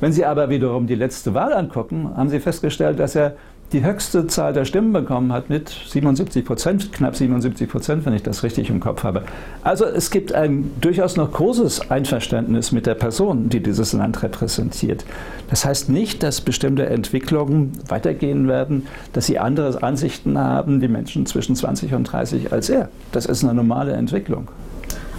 Wenn 0.00 0.12
Sie 0.12 0.26
aber 0.26 0.50
wiederum 0.50 0.86
die 0.86 0.96
letzte 0.96 1.32
Wahl 1.32 1.54
angucken, 1.54 2.10
haben 2.14 2.28
Sie 2.28 2.40
festgestellt, 2.40 2.98
dass 2.98 3.14
er 3.14 3.36
die 3.72 3.84
höchste 3.84 4.26
Zahl 4.26 4.52
der 4.52 4.64
Stimmen 4.64 4.92
bekommen 4.92 5.32
hat 5.32 5.48
mit 5.48 5.68
77 5.68 6.44
Prozent, 6.44 6.92
knapp 6.92 7.14
77 7.14 7.68
Prozent, 7.68 8.04
wenn 8.04 8.14
ich 8.14 8.22
das 8.22 8.42
richtig 8.42 8.68
im 8.68 8.80
Kopf 8.80 9.04
habe. 9.04 9.22
Also 9.62 9.84
es 9.84 10.10
gibt 10.10 10.32
ein 10.32 10.72
durchaus 10.80 11.16
noch 11.16 11.30
großes 11.32 11.90
Einverständnis 11.90 12.72
mit 12.72 12.86
der 12.86 12.94
Person, 12.94 13.48
die 13.48 13.60
dieses 13.60 13.92
Land 13.92 14.22
repräsentiert. 14.22 15.04
Das 15.50 15.64
heißt 15.64 15.88
nicht, 15.88 16.22
dass 16.22 16.40
bestimmte 16.40 16.86
Entwicklungen 16.86 17.72
weitergehen 17.88 18.48
werden, 18.48 18.86
dass 19.12 19.26
sie 19.26 19.38
andere 19.38 19.82
Ansichten 19.82 20.36
haben, 20.36 20.80
die 20.80 20.88
Menschen 20.88 21.26
zwischen 21.26 21.54
20 21.54 21.94
und 21.94 22.04
30 22.04 22.52
als 22.52 22.70
er. 22.70 22.88
Das 23.12 23.26
ist 23.26 23.44
eine 23.44 23.54
normale 23.54 23.92
Entwicklung 23.92 24.48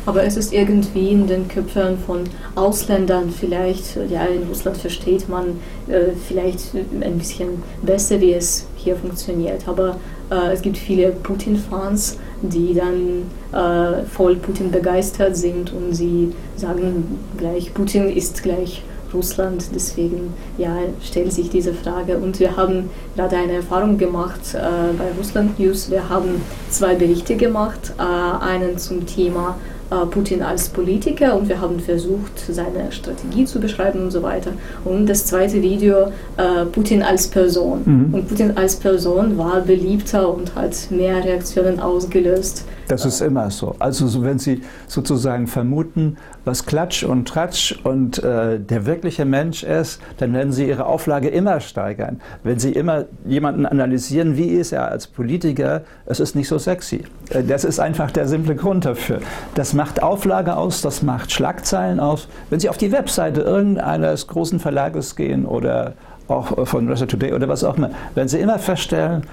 aber 0.06 0.24
es 0.24 0.38
ist 0.38 0.54
irgendwie 0.54 1.10
in 1.10 1.28
den 1.28 1.48
Köpfen 1.48 1.98
von 2.06 2.24
Ausländern 2.56 3.30
vielleicht, 3.30 3.98
ja, 4.10 4.26
in 4.26 4.48
Russland 4.48 4.78
versteht 4.78 5.30
man 5.30 5.60
äh, 5.88 6.12
vielleicht 6.28 6.74
ein 6.74 7.18
bisschen 7.18 7.64
besser, 7.82 8.20
wie 8.20 8.34
es 8.34 8.66
hier 8.76 8.96
funktioniert. 8.96 9.68
Aber 9.68 9.98
äh, 10.32 10.52
es 10.52 10.62
gibt 10.62 10.78
viele 10.78 11.12
Putin-Fans, 11.12 12.18
die 12.42 12.74
dann 12.74 13.24
äh, 13.54 14.04
voll 14.06 14.38
Putin 14.38 14.72
begeistert 14.72 15.38
sind 15.38 15.72
und 15.74 15.94
sie 15.94 16.34
sagen 16.56 17.20
gleich, 17.38 17.74
Putin 17.74 18.10
ist 18.10 18.42
gleich 18.42 18.82
Russland. 19.14 19.66
Deswegen 19.74 20.34
ja, 20.58 20.78
stellt 21.04 21.34
sich 21.34 21.50
diese 21.50 21.74
Frage. 21.74 22.18
Und 22.18 22.40
wir 22.40 22.56
haben 22.56 22.90
gerade 23.16 23.38
eine 23.38 23.54
Erfahrung 23.54 23.98
gemacht 23.98 24.54
äh, 24.54 24.94
bei 24.98 25.06
Russland 25.18 25.60
News. 25.60 25.90
Wir 25.92 26.10
haben 26.10 26.42
zwei 26.70 26.96
Berichte 26.96 27.36
gemacht. 27.36 27.94
Äh, 27.98 28.02
einen 28.02 28.78
zum 28.78 29.06
Thema 29.06 29.58
Putin 29.98 30.42
als 30.42 30.70
Politiker 30.70 31.38
und 31.38 31.50
wir 31.50 31.60
haben 31.60 31.80
versucht, 31.80 32.40
seine 32.50 32.92
Strategie 32.92 33.46
zu 33.46 33.60
beschreiben 33.60 34.04
und 34.04 34.12
so 34.12 34.24
weiter. 34.24 34.52
Und 34.86 35.08
das 35.08 35.26
zweite 35.26 35.62
Video, 35.62 36.08
äh, 36.38 36.66
Putin 36.72 37.04
als 37.04 37.28
Person. 37.28 37.82
Mhm. 37.86 38.14
Und 38.14 38.28
Putin 38.28 38.58
als 38.58 38.76
Person 38.78 39.38
war 39.38 39.62
beliebter 39.62 40.34
und 40.34 40.56
hat 40.56 40.76
mehr 40.90 41.24
Reaktionen 41.24 41.80
ausgelöst. 41.80 42.66
Das 42.88 43.06
ist 43.06 43.22
immer 43.22 43.50
so. 43.50 43.76
Also 43.80 44.22
wenn 44.24 44.38
Sie 44.38 44.62
sozusagen 44.88 45.48
vermuten, 45.48 46.18
was 46.46 46.66
Klatsch 46.66 47.04
und 47.04 47.28
Tratsch 47.28 47.78
und 47.84 48.24
äh, 48.24 48.60
der 48.60 48.86
wirkliche 48.86 49.26
Mensch 49.26 49.64
ist, 49.64 50.02
dann 50.18 50.34
werden 50.34 50.52
Sie 50.52 50.68
Ihre 50.68 50.86
Auflage 50.86 51.30
immer 51.30 51.60
steigern. 51.60 52.22
Wenn 52.44 52.60
Sie 52.60 52.72
immer 52.72 53.06
jemanden 53.26 53.66
analysieren, 53.66 54.38
wie 54.38 54.48
ist 54.48 54.72
er 54.72 54.90
als 54.90 55.08
Politiker, 55.08 55.82
es 56.06 56.20
ist 56.20 56.36
nicht 56.36 56.48
so 56.48 56.58
sexy. 56.58 57.04
Äh, 57.30 57.44
das 57.44 57.64
ist 57.64 57.80
einfach 57.80 58.12
der 58.12 58.28
simple 58.28 58.56
Grund 58.56 58.86
dafür. 58.86 59.20
Das 59.56 59.74
macht 59.74 60.02
Auflage 60.02 60.56
aus, 60.56 60.82
das 60.82 61.04
macht 61.04 61.32
Schlagzeilen 61.32 62.00
aus. 62.00 62.28
Wenn 62.50 62.60
Sie 62.60 62.70
auf 62.70 62.78
die 62.78 62.92
Webseite 62.92 63.42
irgendeines 63.42 64.28
großen 64.28 64.60
Verlages 64.60 65.16
gehen 65.16 65.46
oder 65.46 65.94
auch 66.28 66.68
von 66.68 66.90
Russia 66.90 67.06
Today 67.06 67.34
oder 67.34 67.48
was 67.50 67.64
auch 67.64 67.78
immer, 67.78 67.92
werden 68.16 68.30
Sie 68.30 68.40
immer 68.40 68.58
feststellen, 68.58 69.24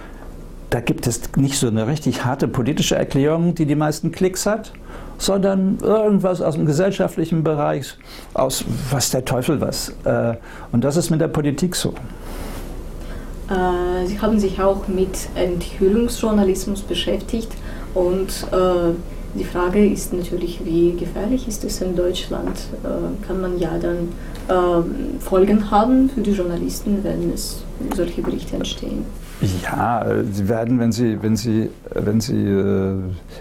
da 0.70 0.80
gibt 0.80 1.06
es 1.06 1.22
nicht 1.36 1.58
so 1.58 1.68
eine 1.68 1.86
richtig 1.86 2.24
harte 2.24 2.48
politische 2.48 2.96
Erklärung, 2.96 3.54
die 3.54 3.64
die 3.64 3.74
meisten 3.74 4.12
Klicks 4.12 4.44
hat, 4.44 4.72
sondern 5.18 5.78
irgendwas 5.82 6.40
aus 6.40 6.54
dem 6.54 6.64
gesellschaftlichen 6.64 7.44
Bereich, 7.44 7.94
aus 8.34 8.64
was 8.90 9.10
der 9.10 9.24
Teufel 9.24 9.60
was. 9.60 9.92
Äh, 10.04 10.34
und 10.72 10.84
das 10.84 10.96
ist 10.96 11.10
mit 11.10 11.20
der 11.20 11.28
Politik 11.28 11.74
so. 11.74 11.92
Äh, 13.50 14.06
Sie 14.06 14.20
haben 14.20 14.38
sich 14.38 14.60
auch 14.60 14.86
mit 14.88 15.28
Enthüllungsjournalismus 15.34 16.82
beschäftigt 16.82 17.52
und 17.94 18.28
äh, 18.52 18.94
die 19.34 19.44
Frage 19.44 19.86
ist 19.86 20.12
natürlich, 20.14 20.64
wie 20.64 20.92
gefährlich 20.92 21.46
ist 21.46 21.62
es 21.62 21.82
in 21.82 21.94
Deutschland? 21.94 22.58
Kann 23.26 23.42
man 23.42 23.58
ja 23.58 23.72
dann 23.78 24.08
Folgen 25.20 25.70
haben 25.70 26.08
für 26.08 26.22
die 26.22 26.30
Journalisten, 26.30 27.04
wenn 27.04 27.30
es 27.30 27.62
solche 27.94 28.22
Berichte 28.22 28.56
entstehen? 28.56 29.04
Ja, 29.40 30.04
Sie 30.32 30.48
werden, 30.48 30.80
wenn 30.80 30.90
Sie, 30.90 31.22
wenn 31.22 31.36
Sie, 31.36 31.70
wenn 31.94 32.20
Sie 32.20 32.44
äh, 32.44 32.94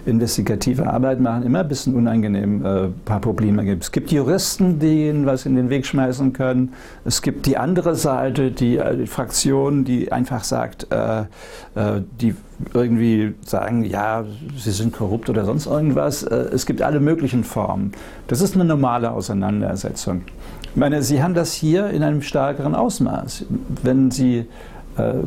investigative 0.05 0.85
Arbeit 0.85 1.19
machen, 1.19 1.43
immer 1.43 1.61
ein 1.61 1.67
bisschen 1.67 1.95
unangenehm 1.95 2.63
äh, 2.63 2.87
paar 3.05 3.19
Probleme 3.19 3.65
gibt. 3.65 3.83
Es 3.83 3.91
gibt 3.91 4.11
Juristen, 4.11 4.77
die 4.77 5.07
Ihnen 5.07 5.25
was 5.25 5.47
in 5.47 5.55
den 5.55 5.71
Weg 5.71 5.87
schmeißen 5.87 6.33
können. 6.33 6.73
Es 7.03 7.23
gibt 7.23 7.47
die 7.47 7.57
andere 7.57 7.95
Seite, 7.95 8.51
die, 8.51 8.77
äh, 8.77 8.95
die 8.95 9.07
Fraktion, 9.07 9.85
die 9.85 10.11
einfach 10.11 10.43
sagt, 10.43 10.87
äh, 10.91 11.21
äh, 11.21 12.01
die 12.21 12.35
irgendwie 12.73 13.33
sagen, 13.45 13.83
ja, 13.83 14.23
sie 14.57 14.71
sind 14.71 14.93
korrupt 14.93 15.29
oder 15.29 15.45
sonst 15.45 15.65
irgendwas. 15.65 16.21
Äh, 16.21 16.35
es 16.53 16.67
gibt 16.67 16.83
alle 16.83 16.99
möglichen 16.99 17.43
Formen. 17.43 17.91
Das 18.27 18.41
ist 18.41 18.53
eine 18.53 18.65
normale 18.65 19.11
Auseinandersetzung. 19.11 20.21
Ich 20.63 20.75
meine, 20.75 21.01
Sie 21.01 21.23
haben 21.23 21.33
das 21.33 21.53
hier 21.53 21.89
in 21.89 22.03
einem 22.03 22.21
stärkeren 22.21 22.75
Ausmaß. 22.75 23.45
Wenn 23.81 24.11
Sie 24.11 24.45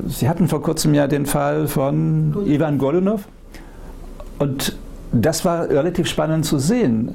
Sie 0.09 0.29
hatten 0.29 0.49
vor 0.49 0.62
kurzem 0.62 0.95
ja 0.95 1.07
den 1.07 1.27
Fall 1.27 1.69
von 1.69 2.47
Ivan 2.47 2.79
Golunov 2.79 3.23
und 4.39 4.77
das 5.12 5.45
war 5.45 5.69
relativ 5.69 6.07
spannend 6.07 6.45
zu 6.45 6.59
sehen. 6.59 7.15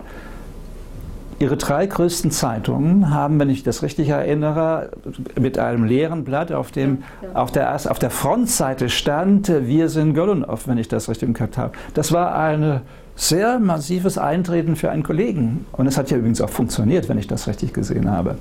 Ihre 1.38 1.58
drei 1.58 1.86
größten 1.86 2.32
Zeitungen 2.32 3.14
haben, 3.14 3.40
wenn 3.40 3.50
ich 3.50 3.64
das 3.64 3.84
richtig 3.84 4.08
erinnere, 4.08 4.92
mit 5.38 5.60
einem 5.60 5.84
leeren 5.84 6.24
Blatt, 6.24 6.54
auf 6.54 6.72
dem 6.72 7.00
ja, 7.22 7.28
ja. 7.28 7.36
Auf, 7.36 7.52
der, 7.52 7.76
auf 7.76 8.00
der 8.00 8.10
Frontseite 8.10 8.88
stand, 8.88 9.50
wir 9.50 9.90
sind 9.90 10.14
Golunov, 10.14 10.68
wenn 10.68 10.78
ich 10.78 10.88
das 10.88 11.10
richtig 11.10 11.28
im 11.28 11.36
Kopf 11.36 11.58
habe. 11.58 11.74
Das 11.94 12.14
war 12.14 12.38
ein 12.38 12.82
sehr 13.18 13.60
massives 13.60 14.18
Eintreten 14.18 14.78
für 14.78 14.92
einen 14.92 15.04
Kollegen. 15.04 15.66
Und 15.74 15.88
es 15.88 15.98
hat 15.98 16.10
ja 16.10 16.18
übrigens 16.18 16.40
auch 16.40 16.50
funktioniert, 16.50 17.10
wenn 17.10 17.18
ich 17.18 17.28
das 17.28 17.48
richtig 17.48 17.74
gesehen 17.74 18.10
habe. 18.10 18.38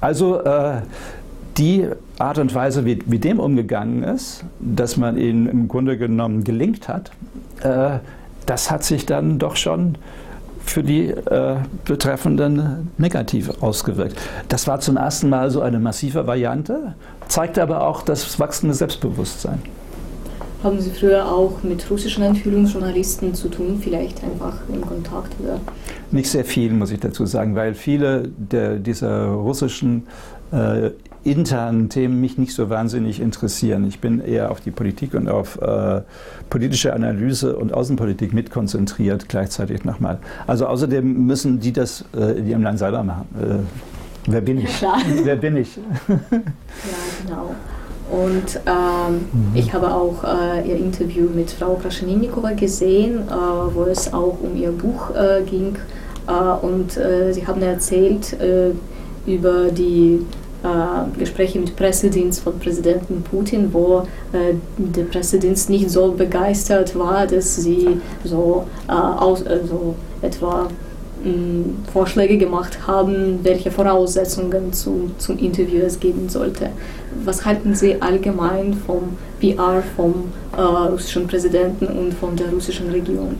Also 0.00 0.40
äh, 0.42 0.78
die 1.56 1.86
Art 2.18 2.38
und 2.38 2.54
Weise, 2.54 2.84
wie, 2.84 2.98
wie 3.06 3.18
dem 3.18 3.40
umgegangen 3.40 4.02
ist, 4.02 4.44
dass 4.60 4.96
man 4.96 5.16
ihn 5.16 5.46
im 5.46 5.68
Grunde 5.68 5.98
genommen 5.98 6.44
gelingt 6.44 6.88
hat, 6.88 7.10
äh, 7.62 7.98
das 8.46 8.70
hat 8.70 8.84
sich 8.84 9.06
dann 9.06 9.38
doch 9.38 9.56
schon 9.56 9.96
für 10.64 10.82
die 10.82 11.08
äh, 11.08 11.56
Betreffenden 11.84 12.90
negativ 12.98 13.50
ausgewirkt. 13.60 14.16
Das 14.48 14.66
war 14.66 14.80
zum 14.80 14.96
ersten 14.96 15.28
Mal 15.28 15.50
so 15.50 15.60
eine 15.60 15.78
massive 15.78 16.26
Variante, 16.26 16.94
zeigte 17.28 17.62
aber 17.62 17.86
auch 17.86 18.02
das 18.02 18.38
wachsende 18.38 18.74
Selbstbewusstsein. 18.74 19.60
Haben 20.62 20.80
Sie 20.80 20.90
früher 20.90 21.26
auch 21.26 21.64
mit 21.64 21.90
russischen 21.90 22.22
Entführungsjournalisten 22.22 23.34
zu 23.34 23.48
tun, 23.48 23.80
vielleicht 23.82 24.22
einfach 24.22 24.54
im 24.72 24.80
Kontakt? 24.80 25.34
Oder? 25.42 25.58
Nicht 26.12 26.30
sehr 26.30 26.44
viel, 26.44 26.72
muss 26.72 26.92
ich 26.92 27.00
dazu 27.00 27.26
sagen, 27.26 27.56
weil 27.56 27.74
viele 27.74 28.28
der, 28.36 28.76
dieser 28.76 29.26
russischen 29.26 30.04
äh, 30.52 30.90
internen 31.24 31.88
Themen 31.88 32.20
mich 32.20 32.36
nicht 32.36 32.54
so 32.54 32.68
wahnsinnig 32.68 33.20
interessieren. 33.20 33.86
Ich 33.86 34.00
bin 34.00 34.20
eher 34.20 34.50
auf 34.50 34.60
die 34.60 34.70
Politik 34.70 35.14
und 35.14 35.28
auf 35.28 35.60
äh, 35.60 36.02
politische 36.50 36.92
Analyse 36.92 37.56
und 37.56 37.72
Außenpolitik 37.72 38.32
mit 38.32 38.50
konzentriert 38.50 39.28
gleichzeitig 39.28 39.84
nochmal. 39.84 40.18
Also 40.46 40.66
außerdem 40.66 41.26
müssen 41.26 41.60
die 41.60 41.72
das 41.72 42.04
äh, 42.16 42.38
in 42.38 42.48
ihrem 42.48 42.62
Land 42.62 42.80
selber 42.80 43.04
machen. 43.04 43.26
Äh, 43.40 44.30
wer 44.30 44.40
bin 44.40 44.58
ich? 44.58 44.80
Ja, 44.80 44.96
wer 45.24 45.36
bin 45.36 45.56
ich? 45.56 45.76
ja, 46.08 46.40
genau. 47.24 47.54
Und 48.10 48.60
ähm, 48.66 49.14
mhm. 49.32 49.52
ich 49.54 49.72
habe 49.72 49.94
auch 49.94 50.24
äh, 50.24 50.68
ihr 50.68 50.76
Interview 50.76 51.28
mit 51.34 51.50
Frau 51.50 51.76
Kraschennikova 51.76 52.52
gesehen, 52.52 53.20
äh, 53.20 53.32
wo 53.74 53.84
es 53.84 54.12
auch 54.12 54.38
um 54.42 54.56
ihr 54.56 54.72
Buch 54.72 55.14
äh, 55.14 55.42
ging. 55.44 55.76
und 56.62 56.92
sie 56.92 57.46
haben 57.48 57.62
erzählt 57.62 58.36
über 59.26 59.70
die 59.72 60.24
äh, 60.62 61.18
Gespräche 61.18 61.58
mit 61.58 61.74
Pressedienst 61.76 62.42
von 62.42 62.58
Präsidenten 62.58 63.22
Putin, 63.22 63.72
wo 63.72 64.02
äh, 64.32 64.54
der 64.76 65.04
Pressedienst 65.04 65.70
nicht 65.70 65.90
so 65.90 66.12
begeistert 66.12 66.96
war, 66.98 67.26
dass 67.26 67.56
sie 67.56 68.00
so, 68.24 68.66
äh, 68.88 68.92
aus, 68.92 69.42
äh, 69.42 69.60
so 69.68 69.94
etwa 70.20 70.68
mm, 71.24 71.90
Vorschläge 71.92 72.38
gemacht 72.38 72.86
haben, 72.86 73.40
welche 73.42 73.70
Voraussetzungen 73.70 74.72
zu, 74.72 75.10
zum 75.18 75.38
Interview 75.38 75.80
es 75.80 75.98
geben 75.98 76.28
sollte. 76.28 76.70
Was 77.24 77.44
halten 77.44 77.74
Sie 77.74 78.00
allgemein 78.00 78.74
vom 78.74 79.16
PR 79.40 79.82
vom 79.96 80.32
äh, 80.56 80.60
russischen 80.60 81.26
Präsidenten 81.26 81.86
und 81.86 82.14
von 82.14 82.36
der 82.36 82.50
russischen 82.50 82.90
Regierung? 82.90 83.36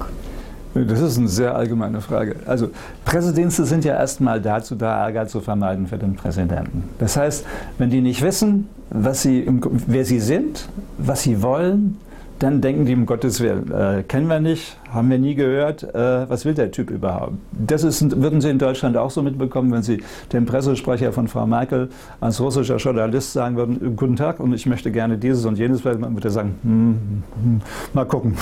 Das 0.75 1.01
ist 1.01 1.19
eine 1.19 1.29
sehr 1.29 1.55
allgemeine 1.55 2.01
Frage. 2.01 2.37
Also 2.47 2.71
Präsidentste 3.05 3.65
sind 3.65 3.85
ja 3.85 3.95
erstmal 3.95 4.41
dazu 4.41 4.75
da, 4.75 5.05
Ärger 5.05 5.27
zu 5.27 5.41
vermeiden 5.41 5.87
für 5.87 5.99
den 5.99 6.15
Präsidenten. 6.15 6.85
Das 6.99 7.17
heißt, 7.17 7.45
wenn 7.79 7.91
die 7.91 8.01
nicht 8.01 8.23
wissen, 8.23 8.69
was 8.91 9.23
sie, 9.23 9.47
wer 9.87 10.05
sie 10.05 10.21
sind, 10.21 10.69
was 10.99 11.23
sie 11.23 11.43
wollen, 11.43 11.99
dann 12.43 12.61
denken 12.61 12.87
die 12.87 12.95
um 12.95 13.07
Gottes 13.07 13.41
Willen, 13.41 13.71
äh, 13.71 14.03
kennen 14.03 14.27
wir 14.27 14.41
nicht, 14.41 14.77
haben 14.93 15.09
wir 15.11 15.19
nie 15.19 15.35
gehört, 15.37 15.85
äh, 15.95 16.29
was 16.29 16.45
will 16.45 16.55
der 16.55 16.73
Typ 16.73 16.91
überhaupt? 16.91 17.35
Das 17.53 17.85
ist, 17.85 18.21
würden 18.21 18.41
Sie 18.41 18.51
in 18.51 18.59
Deutschland 18.59 18.97
auch 18.97 19.11
so 19.11 19.23
mitbekommen, 19.23 19.71
wenn 19.71 19.83
Sie 19.83 20.03
dem 20.33 20.45
Pressesprecher 20.45 21.13
von 21.13 21.29
Frau 21.29 21.47
Merkel 21.47 21.89
als 22.21 22.41
russischer 22.41 22.77
Journalist 22.79 23.33
sagen 23.33 23.57
würden, 23.57 23.95
guten 23.97 24.17
Tag 24.17 24.41
und 24.41 24.53
ich 24.53 24.67
möchte 24.67 24.91
gerne 24.91 25.19
dieses 25.19 25.45
und 25.45 25.57
jenes, 25.57 25.83
dann 25.83 26.01
würde 26.01 26.29
er 26.29 26.31
sagen, 26.33 26.55
hm, 26.63 26.73
hm, 26.73 27.23
hm, 27.43 27.61
mal 27.93 28.07
gucken. 28.07 28.37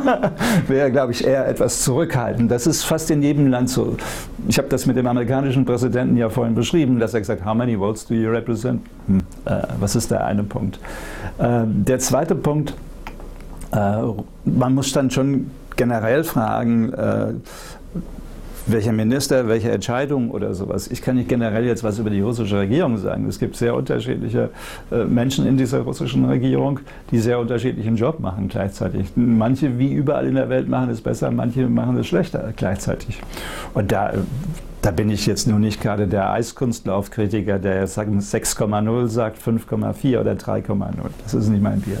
Wäre, 0.68 0.92
glaube 0.92 1.10
ich, 1.10 1.26
eher 1.26 1.48
etwas 1.48 1.82
zurückhaltend. 1.82 2.48
Das 2.48 2.68
ist 2.68 2.84
fast 2.84 3.10
in 3.10 3.22
jedem 3.22 3.48
Land 3.48 3.70
so. 3.70 3.96
Ich 4.46 4.58
habe 4.58 4.68
das 4.68 4.86
mit 4.86 4.96
dem 4.96 5.06
amerikanischen 5.06 5.64
Präsidenten 5.64 6.16
ja 6.16 6.28
vorhin 6.28 6.54
beschrieben, 6.54 7.00
dass 7.00 7.12
er 7.12 7.20
gesagt 7.20 7.40
hat, 7.40 7.48
how 7.48 7.56
many 7.56 7.76
votes 7.76 8.06
do 8.06 8.14
you 8.14 8.30
represent? 8.30 8.82
Hm, 9.08 9.18
äh, 9.46 9.62
was 9.80 9.96
ist 9.96 10.12
der 10.12 10.24
eine 10.24 10.44
Punkt? 10.44 10.78
Äh, 11.38 11.62
der 11.66 11.98
zweite 11.98 12.36
Punkt, 12.36 12.70
äh, 12.70 12.91
man 13.72 14.74
muss 14.74 14.92
dann 14.92 15.10
schon 15.10 15.50
generell 15.76 16.24
fragen, 16.24 16.92
äh, 16.92 17.32
welcher 18.66 18.92
Minister, 18.92 19.48
welche 19.48 19.70
Entscheidung 19.70 20.30
oder 20.30 20.54
sowas. 20.54 20.88
Ich 20.88 21.02
kann 21.02 21.16
nicht 21.16 21.28
generell 21.28 21.64
jetzt 21.64 21.82
was 21.82 21.98
über 21.98 22.10
die 22.10 22.20
russische 22.20 22.58
Regierung 22.58 22.96
sagen. 22.96 23.26
Es 23.28 23.38
gibt 23.38 23.56
sehr 23.56 23.74
unterschiedliche 23.74 24.50
äh, 24.90 25.04
Menschen 25.04 25.46
in 25.46 25.56
dieser 25.56 25.80
russischen 25.80 26.24
Regierung, 26.24 26.80
die 27.10 27.18
sehr 27.18 27.38
unterschiedlichen 27.38 27.96
Job 27.96 28.20
machen 28.20 28.48
gleichzeitig. 28.48 29.08
Manche, 29.16 29.78
wie 29.78 29.92
überall 29.92 30.26
in 30.26 30.36
der 30.36 30.48
Welt, 30.48 30.68
machen 30.68 30.90
es 30.90 31.00
besser, 31.00 31.30
manche 31.30 31.68
machen 31.68 31.96
es 31.98 32.06
schlechter 32.06 32.52
gleichzeitig. 32.56 33.20
Und 33.74 33.90
da, 33.90 34.12
da 34.80 34.90
bin 34.90 35.10
ich 35.10 35.26
jetzt 35.26 35.48
nur 35.48 35.58
nicht 35.58 35.80
gerade 35.80 36.06
der 36.06 36.30
Eiskunstlaufkritiker, 36.30 37.58
der 37.58 37.88
6,0 37.88 39.08
sagt, 39.08 39.38
5,4 39.42 40.20
oder 40.20 40.32
3,0. 40.32 40.92
Das 41.24 41.34
ist 41.34 41.48
nicht 41.48 41.62
mein 41.62 41.80
Bier. 41.80 41.98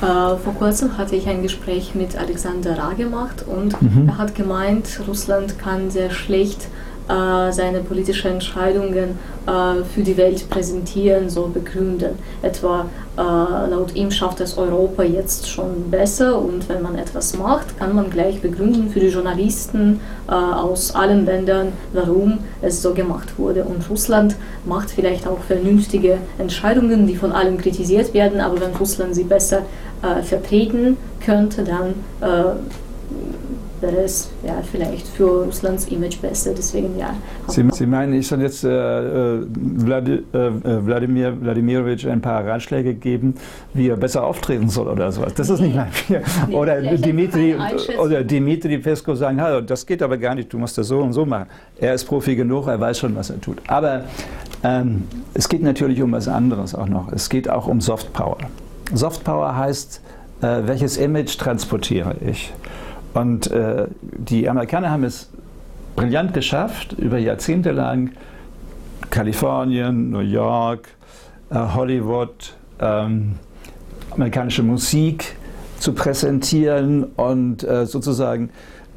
Äh, 0.00 0.36
vor 0.36 0.54
kurzem 0.58 0.96
hatte 0.96 1.14
ich 1.14 1.28
ein 1.28 1.42
Gespräch 1.42 1.94
mit 1.94 2.16
Alexander 2.16 2.78
Ra 2.78 2.92
gemacht 2.94 3.44
und 3.46 3.80
mhm. 3.82 4.08
er 4.08 4.18
hat 4.18 4.34
gemeint, 4.34 5.00
Russland 5.06 5.58
kann 5.58 5.90
sehr 5.90 6.10
schlecht 6.10 6.68
äh, 7.10 7.52
seine 7.52 7.80
politischen 7.80 8.32
Entscheidungen 8.32 9.18
äh, 9.46 9.84
für 9.92 10.02
die 10.02 10.16
Welt 10.16 10.48
präsentieren, 10.48 11.28
so 11.28 11.48
begründen. 11.52 12.18
Etwa 12.40 12.86
äh, 13.16 13.20
laut 13.20 13.94
ihm 13.96 14.10
schafft 14.10 14.40
es 14.40 14.56
Europa 14.56 15.02
jetzt 15.02 15.48
schon 15.48 15.90
besser 15.90 16.38
und 16.38 16.68
wenn 16.68 16.82
man 16.82 16.96
etwas 16.96 17.36
macht, 17.36 17.76
kann 17.78 17.94
man 17.94 18.10
gleich 18.10 18.40
begründen 18.40 18.90
für 18.90 19.00
die 19.00 19.08
Journalisten 19.08 20.00
äh, 20.28 20.32
aus 20.32 20.94
allen 20.94 21.26
Ländern, 21.26 21.72
warum 21.92 22.38
es 22.62 22.80
so 22.80 22.94
gemacht 22.94 23.38
wurde. 23.38 23.64
Und 23.64 23.90
Russland 23.90 24.36
macht 24.64 24.90
vielleicht 24.90 25.26
auch 25.26 25.40
vernünftige 25.40 26.18
Entscheidungen, 26.38 27.06
die 27.06 27.16
von 27.16 27.32
allen 27.32 27.58
kritisiert 27.58 28.14
werden, 28.14 28.40
aber 28.40 28.60
wenn 28.60 28.74
Russland 28.76 29.14
sie 29.14 29.24
besser 29.24 29.62
äh, 30.02 30.22
vertreten 30.22 30.96
könnte, 31.20 31.64
dann 31.64 31.94
wäre 33.80 34.02
es 34.02 34.30
ja, 34.46 34.62
vielleicht 34.70 35.06
für 35.08 35.44
Russlands 35.44 35.86
Image 35.86 36.20
besser. 36.20 36.52
Deswegen 36.56 36.98
ja. 36.98 37.14
Sie, 37.48 37.64
Sie 37.72 37.86
meinen, 37.86 38.12
ich 38.14 38.26
soll 38.26 38.42
jetzt 38.42 38.64
äh, 38.64 38.68
äh 38.68 39.46
Wladi, 39.48 40.22
äh, 40.32 40.50
Wladimir 40.86 41.40
Wladimirovich 41.40 42.08
ein 42.08 42.20
paar 42.20 42.46
Ratschläge 42.46 42.94
geben, 42.94 43.34
wie 43.74 43.88
er 43.88 43.96
besser 43.96 44.24
auftreten 44.24 44.68
soll 44.68 44.88
oder 44.88 45.10
sowas. 45.12 45.34
Das 45.34 45.48
ist 45.48 45.60
nicht 45.60 45.74
mein 45.74 45.88
Bier. 46.06 46.22
Nee, 46.48 46.54
oder, 46.54 46.80
Dimitri, 46.80 47.56
oder 47.98 48.22
Dimitri 48.22 48.78
Pesko 48.78 49.14
sagen, 49.14 49.40
Hallo, 49.40 49.60
das 49.60 49.86
geht 49.86 50.02
aber 50.02 50.18
gar 50.18 50.34
nicht, 50.34 50.52
du 50.52 50.58
musst 50.58 50.76
das 50.78 50.88
so 50.88 51.00
und 51.00 51.12
so 51.12 51.24
machen. 51.24 51.46
Er 51.78 51.94
ist 51.94 52.04
Profi 52.04 52.36
genug, 52.36 52.66
er 52.66 52.80
weiß 52.80 52.98
schon, 52.98 53.14
was 53.16 53.30
er 53.30 53.40
tut. 53.40 53.58
Aber 53.66 54.04
ähm, 54.62 55.04
es 55.34 55.48
geht 55.48 55.62
natürlich 55.62 56.02
um 56.02 56.12
was 56.12 56.28
anderes 56.28 56.74
auch 56.74 56.88
noch. 56.88 57.12
Es 57.12 57.28
geht 57.28 57.48
auch 57.48 57.66
um 57.66 57.80
Soft 57.80 58.12
Power. 58.12 58.38
Soft 58.92 59.24
Power 59.24 59.56
heißt, 59.56 60.00
äh, 60.42 60.46
welches 60.64 60.96
Image 60.96 61.38
transportiere 61.38 62.16
ich? 62.26 62.52
Und 63.14 63.50
äh, 63.50 63.86
die 64.00 64.48
Amerikaner 64.48 64.90
haben 64.90 65.04
es 65.04 65.30
brillant 65.96 66.32
geschafft, 66.32 66.92
über 66.92 67.18
Jahrzehnte 67.18 67.72
lang 67.72 68.12
Kalifornien, 69.10 70.10
New 70.10 70.20
York, 70.20 70.88
äh, 71.50 71.56
Hollywood, 71.56 72.54
ähm, 72.80 73.36
amerikanische 74.10 74.62
Musik 74.62 75.36
zu 75.78 75.92
präsentieren 75.92 77.04
und 77.04 77.64
äh, 77.64 77.86
sozusagen 77.86 78.50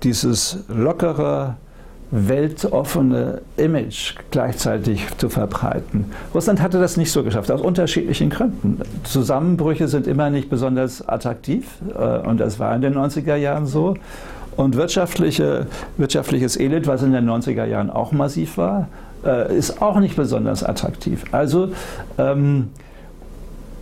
dieses 0.04 0.60
lockere, 0.68 1.58
weltoffene 2.16 3.42
Image 3.58 4.14
gleichzeitig 4.30 5.08
zu 5.18 5.30
verbreiten. 5.30 6.06
Russland 6.32 6.62
hatte 6.62 6.80
das 6.80 6.96
nicht 6.96 7.12
so 7.12 7.24
geschafft, 7.24 7.50
aus 7.50 7.60
unterschiedlichen 7.60 8.30
Gründen. 8.30 8.80
Zusammenbrüche 9.04 9.88
sind 9.88 10.06
immer 10.06 10.30
nicht 10.30 10.48
besonders 10.48 11.08
attraktiv 11.08 11.66
äh, 11.98 12.20
und 12.20 12.40
das 12.40 12.60
war 12.60 12.76
in 12.76 12.82
den 12.82 12.94
90er 12.96 13.36
Jahren 13.36 13.66
so. 13.66 13.96
Und 14.56 14.78
wirtschaftliche, 14.78 15.66
wirtschaftliches 15.98 16.56
Elend, 16.60 16.86
was 16.86 17.02
in 17.02 17.14
den 17.14 17.28
90er 17.28 17.66
Jahren 17.66 17.90
auch 17.90 18.12
massiv 18.12 18.58
war, 18.60 18.90
äh, 19.26 19.58
ist 19.58 19.82
auch 19.82 20.00
nicht 20.00 20.16
besonders 20.16 20.64
attraktiv. 20.64 21.24
Also 21.32 21.70
ähm, 22.20 22.70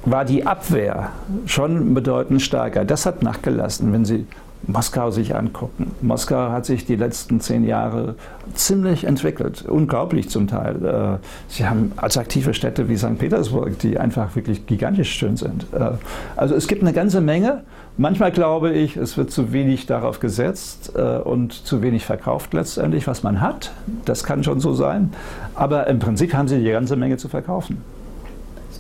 war 0.06 0.24
die 0.24 0.46
Abwehr 0.46 1.10
schon 1.48 1.94
bedeutend 1.94 2.42
stärker. 2.42 2.86
Das 2.86 3.06
hat 3.06 3.24
nachgelassen. 3.24 3.92
Wenn 3.92 4.06
Sie 4.06 4.26
Moskau 4.68 5.12
sich 5.12 5.36
angucken. 5.36 5.92
Moskau 6.02 6.52
hat 6.52 6.66
sich 6.66 6.86
die 6.86 6.96
letzten 6.96 7.42
zehn 7.42 7.64
Jahre 7.64 8.16
ziemlich 8.54 9.06
entwickelt, 9.06 9.66
unglaublich 9.68 10.30
zum 10.30 10.48
Teil. 10.48 10.86
Äh, 10.86 11.18
sie 11.48 11.66
haben 11.66 11.92
attraktive 11.96 12.54
Städte 12.54 12.88
wie 12.88 12.98
St. 12.98 13.18
Petersburg, 13.18 13.80
die 13.80 13.98
einfach 13.98 14.36
wirklich 14.36 14.66
gigantisch 14.68 15.12
schön 15.12 15.38
sind. 15.38 15.66
Äh, 15.74 15.92
also 16.36 16.56
es 16.56 16.68
gibt 16.68 16.82
eine 16.82 16.94
ganze 16.94 17.22
Menge. 17.22 17.64
Manchmal 17.98 18.32
glaube 18.32 18.72
ich, 18.72 18.98
es 18.98 19.18
wird 19.18 19.32
zu 19.32 19.52
wenig 19.52 19.86
darauf 19.86 20.20
gesetzt 20.20 20.94
äh, 20.96 21.18
und 21.18 21.54
zu 21.54 21.82
wenig 21.82 22.06
verkauft 22.06 22.54
letztendlich, 22.54 23.08
was 23.08 23.24
man 23.24 23.42
hat. 23.42 23.72
Das 24.06 24.24
kann 24.24 24.44
schon 24.44 24.60
so 24.60 24.74
sein. 24.74 25.12
Aber 25.56 25.88
im 25.88 26.00
Prinzip 26.00 26.34
haben 26.34 26.48
sie 26.48 26.60
die 26.64 26.72
ganze 26.72 26.96
Menge 26.96 27.18
zu 27.18 27.28
verkaufen. 27.28 27.82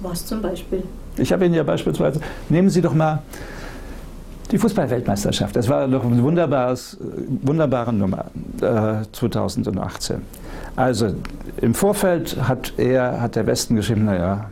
Was 0.01 0.25
zum 0.25 0.41
Beispiel? 0.41 0.83
Ich 1.17 1.31
habe 1.31 1.45
Ihnen 1.45 1.53
ja 1.53 1.63
beispielsweise, 1.63 2.21
nehmen 2.49 2.69
Sie 2.69 2.81
doch 2.81 2.93
mal 2.93 3.21
die 4.51 4.57
Fußballweltmeisterschaft, 4.57 5.55
das 5.55 5.69
war 5.69 5.87
doch 5.87 6.03
eine 6.03 6.21
wunderbare 6.21 7.93
Nummer 7.93 8.25
äh, 8.61 9.05
2018. 9.11 10.21
Also 10.75 11.13
im 11.61 11.73
Vorfeld 11.73 12.37
hat 12.47 12.73
er, 12.77 13.21
hat 13.21 13.35
der 13.35 13.47
Westen 13.47 13.75
geschrieben, 13.75 14.05
naja, 14.05 14.49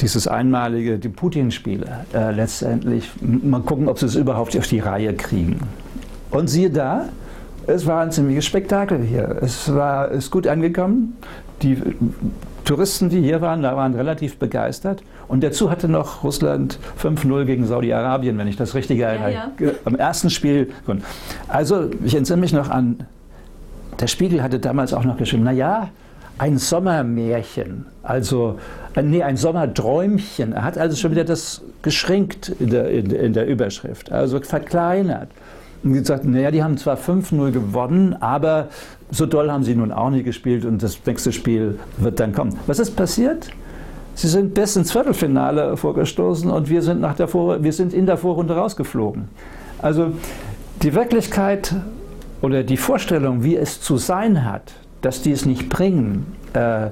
dieses 0.00 0.26
einmalige, 0.26 0.98
die 0.98 1.08
Putin-Spiele 1.08 1.86
äh, 2.12 2.32
letztendlich, 2.32 3.10
mal 3.20 3.60
gucken, 3.60 3.88
ob 3.88 3.98
sie 3.98 4.06
es 4.06 4.16
überhaupt 4.16 4.56
auf 4.56 4.66
die 4.66 4.80
Reihe 4.80 5.14
kriegen. 5.14 5.60
Und 6.30 6.48
siehe 6.48 6.70
da, 6.70 7.06
Es 7.66 7.86
war 7.86 8.02
ein 8.02 8.10
ziemliches 8.10 8.44
Spektakel 8.44 9.02
hier. 9.02 9.36
Es 9.40 9.72
war 9.72 10.10
ist 10.10 10.30
gut 10.30 10.48
angekommen. 10.48 11.16
Die 11.62 11.80
Touristen, 12.64 13.08
die 13.08 13.20
hier 13.20 13.40
waren, 13.40 13.62
da 13.62 13.76
waren 13.76 13.94
relativ 13.94 14.38
begeistert. 14.38 15.02
Und 15.28 15.42
dazu 15.42 15.70
hatte 15.70 15.88
noch 15.88 16.24
Russland 16.24 16.78
5-0 17.00 17.44
gegen 17.44 17.66
Saudi-Arabien, 17.66 18.36
wenn 18.38 18.48
ich 18.48 18.56
das 18.56 18.74
richtig 18.74 19.00
erinnere. 19.00 19.32
Ja, 19.32 19.52
ja. 19.58 19.72
Am 19.84 19.94
ersten 19.94 20.30
Spiel. 20.30 20.70
Also, 21.48 21.90
ich 22.04 22.14
entsinne 22.14 22.40
mich 22.40 22.52
noch 22.52 22.68
an, 22.68 23.06
der 24.00 24.06
Spiegel 24.06 24.42
hatte 24.42 24.58
damals 24.58 24.92
auch 24.94 25.04
noch 25.04 25.16
geschrieben, 25.16 25.44
naja, 25.44 25.90
ein 26.38 26.58
Sommermärchen, 26.58 27.86
also 28.02 28.58
äh, 28.96 29.02
nee, 29.02 29.22
ein 29.22 29.36
Sommerdräumchen. 29.36 30.52
Er 30.52 30.64
hat 30.64 30.78
also 30.78 30.96
schon 30.96 31.12
wieder 31.12 31.24
das 31.24 31.62
geschränkt 31.82 32.48
in 32.58 32.70
der, 32.70 32.90
in, 32.90 33.10
in 33.10 33.32
der 33.32 33.46
Überschrift, 33.46 34.10
also 34.10 34.40
verkleinert. 34.40 35.28
Und 35.84 35.94
gesagt, 35.94 36.24
naja, 36.24 36.50
die 36.50 36.62
haben 36.62 36.78
zwar 36.78 36.96
5-0 36.96 37.50
gewonnen, 37.50 38.16
aber 38.20 38.68
so 39.10 39.26
doll 39.26 39.50
haben 39.50 39.64
sie 39.64 39.74
nun 39.74 39.92
auch 39.92 40.10
nicht 40.10 40.24
gespielt 40.24 40.64
und 40.64 40.82
das 40.82 40.98
nächste 41.04 41.32
Spiel 41.32 41.78
wird 41.98 42.20
dann 42.20 42.32
kommen. 42.32 42.56
Was 42.66 42.78
ist 42.78 42.96
passiert? 42.96 43.48
Sie 44.14 44.28
sind 44.28 44.54
bis 44.54 44.76
ins 44.76 44.92
Viertelfinale 44.92 45.76
vorgestoßen 45.76 46.50
und 46.50 46.68
wir 46.68 46.82
sind, 46.82 47.00
nach 47.00 47.14
der 47.14 47.28
Vor 47.28 47.62
wir 47.62 47.72
sind 47.72 47.94
in 47.94 48.06
der 48.06 48.16
Vorrunde 48.16 48.54
rausgeflogen. 48.54 49.28
Also 49.80 50.12
die 50.82 50.94
Wirklichkeit 50.94 51.74
oder 52.40 52.62
die 52.62 52.76
Vorstellung, 52.76 53.42
wie 53.42 53.56
es 53.56 53.80
zu 53.80 53.96
sein 53.96 54.44
hat, 54.44 54.72
dass 55.00 55.22
die 55.22 55.32
es 55.32 55.46
nicht 55.46 55.68
bringen, 55.68 56.26
äh, 56.52 56.88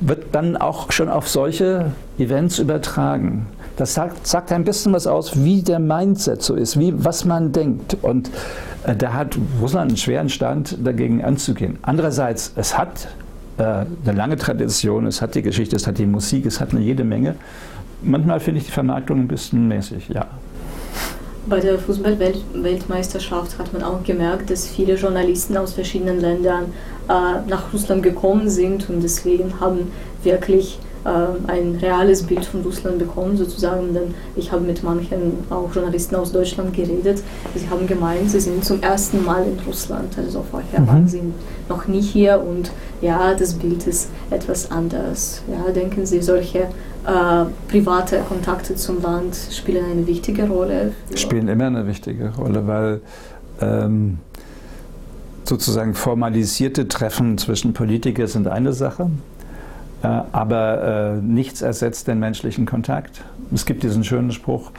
wird 0.00 0.26
dann 0.32 0.56
auch 0.56 0.90
schon 0.92 1.08
auf 1.08 1.28
solche 1.28 1.92
Events 2.18 2.58
übertragen. 2.58 3.46
Das 3.76 3.94
sagt, 3.94 4.26
sagt, 4.26 4.52
ein 4.52 4.64
bisschen 4.64 4.92
was 4.92 5.06
aus, 5.06 5.42
wie 5.42 5.62
der 5.62 5.78
Mindset 5.78 6.42
so 6.42 6.54
ist, 6.54 6.78
wie, 6.78 6.92
was 6.96 7.24
man 7.24 7.52
denkt. 7.52 7.96
Und 8.02 8.30
äh, 8.84 8.94
da 8.94 9.12
hat 9.12 9.36
Russland 9.60 9.90
einen 9.90 9.96
schweren 9.96 10.28
Stand, 10.28 10.78
dagegen 10.84 11.24
anzugehen. 11.24 11.78
Andererseits, 11.82 12.52
es 12.56 12.76
hat 12.78 13.08
eine 13.56 14.16
lange 14.16 14.36
Tradition, 14.36 15.06
es 15.06 15.22
hat 15.22 15.34
die 15.34 15.42
Geschichte, 15.42 15.76
es 15.76 15.86
hat 15.86 15.98
die 15.98 16.06
Musik, 16.06 16.46
es 16.46 16.60
hat 16.60 16.72
eine 16.72 16.80
jede 16.80 17.04
Menge. 17.04 17.36
Manchmal 18.02 18.40
finde 18.40 18.60
ich 18.60 18.66
die 18.66 18.72
Vermarktung 18.72 19.20
ein 19.20 19.28
bisschen 19.28 19.68
mäßig, 19.68 20.08
ja. 20.08 20.26
Bei 21.46 21.60
der 21.60 21.78
Fußball-Weltmeisterschaft 21.78 23.58
hat 23.58 23.72
man 23.72 23.82
auch 23.82 24.02
gemerkt, 24.02 24.50
dass 24.50 24.66
viele 24.66 24.94
Journalisten 24.94 25.56
aus 25.58 25.74
verschiedenen 25.74 26.18
Ländern 26.20 26.72
äh, 27.08 27.48
nach 27.48 27.72
Russland 27.72 28.02
gekommen 28.02 28.48
sind 28.48 28.88
und 28.88 29.02
deswegen 29.02 29.60
haben 29.60 29.92
wirklich 30.22 30.78
äh, 30.78 30.93
ein 31.04 31.76
reales 31.80 32.22
Bild 32.22 32.44
von 32.44 32.62
Russland 32.62 32.98
bekommen, 32.98 33.36
sozusagen. 33.36 33.92
Denn 33.92 34.14
ich 34.36 34.50
habe 34.50 34.62
mit 34.62 34.82
manchen 34.82 35.38
auch 35.50 35.72
Journalisten 35.74 36.16
aus 36.16 36.32
Deutschland 36.32 36.74
geredet. 36.74 37.22
Sie 37.54 37.68
haben 37.68 37.86
gemeint, 37.86 38.30
sie 38.30 38.40
sind 38.40 38.64
zum 38.64 38.82
ersten 38.82 39.24
Mal 39.24 39.44
in 39.44 39.58
Russland. 39.66 40.16
Also 40.16 40.44
vorher 40.50 40.80
mhm. 40.80 40.86
waren 40.88 41.08
sie 41.08 41.22
noch 41.68 41.86
nie 41.86 42.00
hier 42.00 42.40
und 42.40 42.70
ja, 43.00 43.34
das 43.34 43.54
Bild 43.54 43.86
ist 43.86 44.08
etwas 44.30 44.70
anders. 44.70 45.42
Ja, 45.50 45.70
denken 45.72 46.06
Sie, 46.06 46.22
solche 46.22 46.58
äh, 46.58 47.44
private 47.68 48.20
Kontakte 48.28 48.74
zum 48.76 49.02
Land 49.02 49.36
spielen 49.50 49.84
eine 49.84 50.06
wichtige 50.06 50.48
Rolle? 50.48 50.92
Spielen 51.14 51.48
immer 51.48 51.66
eine 51.66 51.86
wichtige 51.86 52.34
Rolle, 52.34 52.66
weil 52.66 53.00
ähm, 53.60 54.18
sozusagen 55.44 55.94
formalisierte 55.94 56.88
Treffen 56.88 57.36
zwischen 57.38 57.74
Politikern 57.74 58.26
sind 58.26 58.48
eine 58.48 58.72
Sache 58.72 59.04
äh, 59.04 59.33
aber 60.04 61.16
äh, 61.16 61.22
nichts 61.22 61.62
ersetzt 61.62 62.08
den 62.08 62.18
menschlichen 62.18 62.66
Kontakt. 62.66 63.22
Es 63.52 63.66
gibt 63.66 63.82
diesen 63.82 64.04
schönen 64.04 64.32
Spruch, 64.32 64.70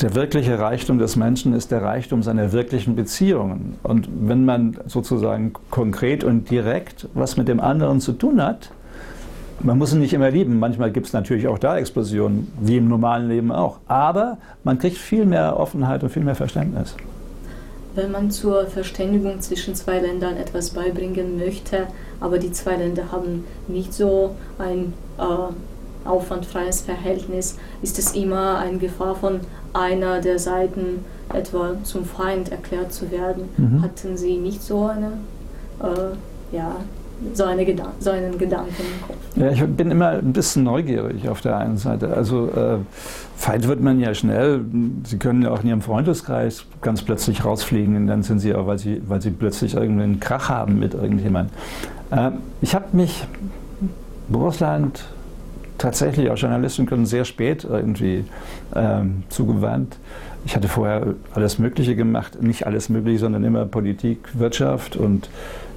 der 0.00 0.14
wirkliche 0.14 0.58
Reichtum 0.58 0.98
des 0.98 1.16
Menschen 1.16 1.54
ist 1.54 1.72
der 1.72 1.82
Reichtum 1.82 2.22
seiner 2.22 2.52
wirklichen 2.52 2.94
Beziehungen. 2.94 3.76
Und 3.82 4.08
wenn 4.20 4.44
man 4.44 4.78
sozusagen 4.86 5.52
konkret 5.70 6.22
und 6.22 6.50
direkt 6.50 7.08
was 7.14 7.36
mit 7.36 7.48
dem 7.48 7.58
anderen 7.58 8.00
zu 8.00 8.12
tun 8.12 8.40
hat, 8.40 8.70
man 9.60 9.76
muss 9.76 9.92
ihn 9.92 9.98
nicht 9.98 10.12
immer 10.12 10.30
lieben. 10.30 10.60
Manchmal 10.60 10.92
gibt 10.92 11.08
es 11.08 11.12
natürlich 11.12 11.48
auch 11.48 11.58
da 11.58 11.76
Explosionen, 11.76 12.52
wie 12.60 12.76
im 12.76 12.88
normalen 12.88 13.28
Leben 13.28 13.50
auch. 13.50 13.80
Aber 13.88 14.38
man 14.62 14.78
kriegt 14.78 14.98
viel 14.98 15.26
mehr 15.26 15.58
Offenheit 15.58 16.04
und 16.04 16.10
viel 16.10 16.22
mehr 16.22 16.36
Verständnis 16.36 16.94
wenn 17.98 18.12
man 18.12 18.30
zur 18.30 18.66
Verständigung 18.66 19.40
zwischen 19.40 19.74
zwei 19.74 19.98
Ländern 19.98 20.36
etwas 20.36 20.70
beibringen 20.70 21.36
möchte, 21.36 21.88
aber 22.20 22.38
die 22.38 22.52
zwei 22.52 22.76
Länder 22.76 23.10
haben 23.10 23.44
nicht 23.66 23.92
so 23.92 24.36
ein 24.58 24.94
äh, 25.18 26.08
aufwandfreies 26.08 26.82
Verhältnis, 26.82 27.56
ist 27.82 27.98
es 27.98 28.14
immer 28.14 28.58
eine 28.58 28.78
Gefahr 28.78 29.16
von 29.16 29.40
einer 29.72 30.20
der 30.20 30.38
Seiten 30.38 31.04
etwa 31.34 31.74
zum 31.82 32.04
Feind 32.04 32.50
erklärt 32.50 32.92
zu 32.92 33.10
werden. 33.10 33.48
Mhm. 33.56 33.82
Hatten 33.82 34.16
Sie 34.16 34.38
nicht 34.38 34.62
so 34.62 34.86
eine 34.86 35.12
äh, 35.82 36.56
ja, 36.56 36.76
so, 37.34 37.44
eine 37.44 37.64
Gedan 37.64 37.88
so 37.98 38.10
einen 38.10 38.38
Gedanken. 38.38 38.84
Ja, 39.36 39.50
ich 39.50 39.64
bin 39.64 39.90
immer 39.90 40.10
ein 40.10 40.32
bisschen 40.32 40.64
neugierig 40.64 41.28
auf 41.28 41.40
der 41.40 41.56
einen 41.56 41.76
Seite. 41.76 42.16
Also 42.16 42.48
äh, 42.48 42.78
Feind 43.36 43.68
wird 43.68 43.80
man 43.80 44.00
ja 44.00 44.14
schnell. 44.14 44.64
Sie 45.04 45.18
können 45.18 45.42
ja 45.42 45.50
auch 45.50 45.62
in 45.62 45.68
Ihrem 45.68 45.82
Freundeskreis 45.82 46.64
ganz 46.82 47.02
plötzlich 47.02 47.44
rausfliegen 47.44 47.96
und 47.96 48.06
dann 48.06 48.22
sind 48.22 48.40
Sie 48.40 48.54
auch, 48.54 48.66
weil 48.66 48.78
Sie, 48.78 49.02
weil 49.06 49.20
Sie 49.20 49.30
plötzlich 49.30 49.74
irgendeinen 49.74 50.20
Krach 50.20 50.48
haben 50.48 50.78
mit 50.78 50.94
irgendjemandem. 50.94 51.54
Äh, 52.10 52.30
ich 52.60 52.74
habe 52.74 52.86
mich 52.92 53.24
Russland 54.32 55.04
tatsächlich 55.78 56.30
auch 56.30 56.36
Journalisten 56.36 56.86
können 56.86 57.06
sehr 57.06 57.24
spät 57.24 57.64
irgendwie 57.64 58.24
ähm, 58.74 59.22
zugewandt. 59.28 59.96
Ich 60.44 60.56
hatte 60.56 60.68
vorher 60.68 61.14
alles 61.34 61.58
Mögliche 61.58 61.96
gemacht, 61.96 62.42
nicht 62.42 62.66
alles 62.66 62.88
Mögliche, 62.88 63.18
sondern 63.18 63.44
immer 63.44 63.64
Politik, 63.66 64.18
Wirtschaft 64.34 64.96
und 64.96 65.28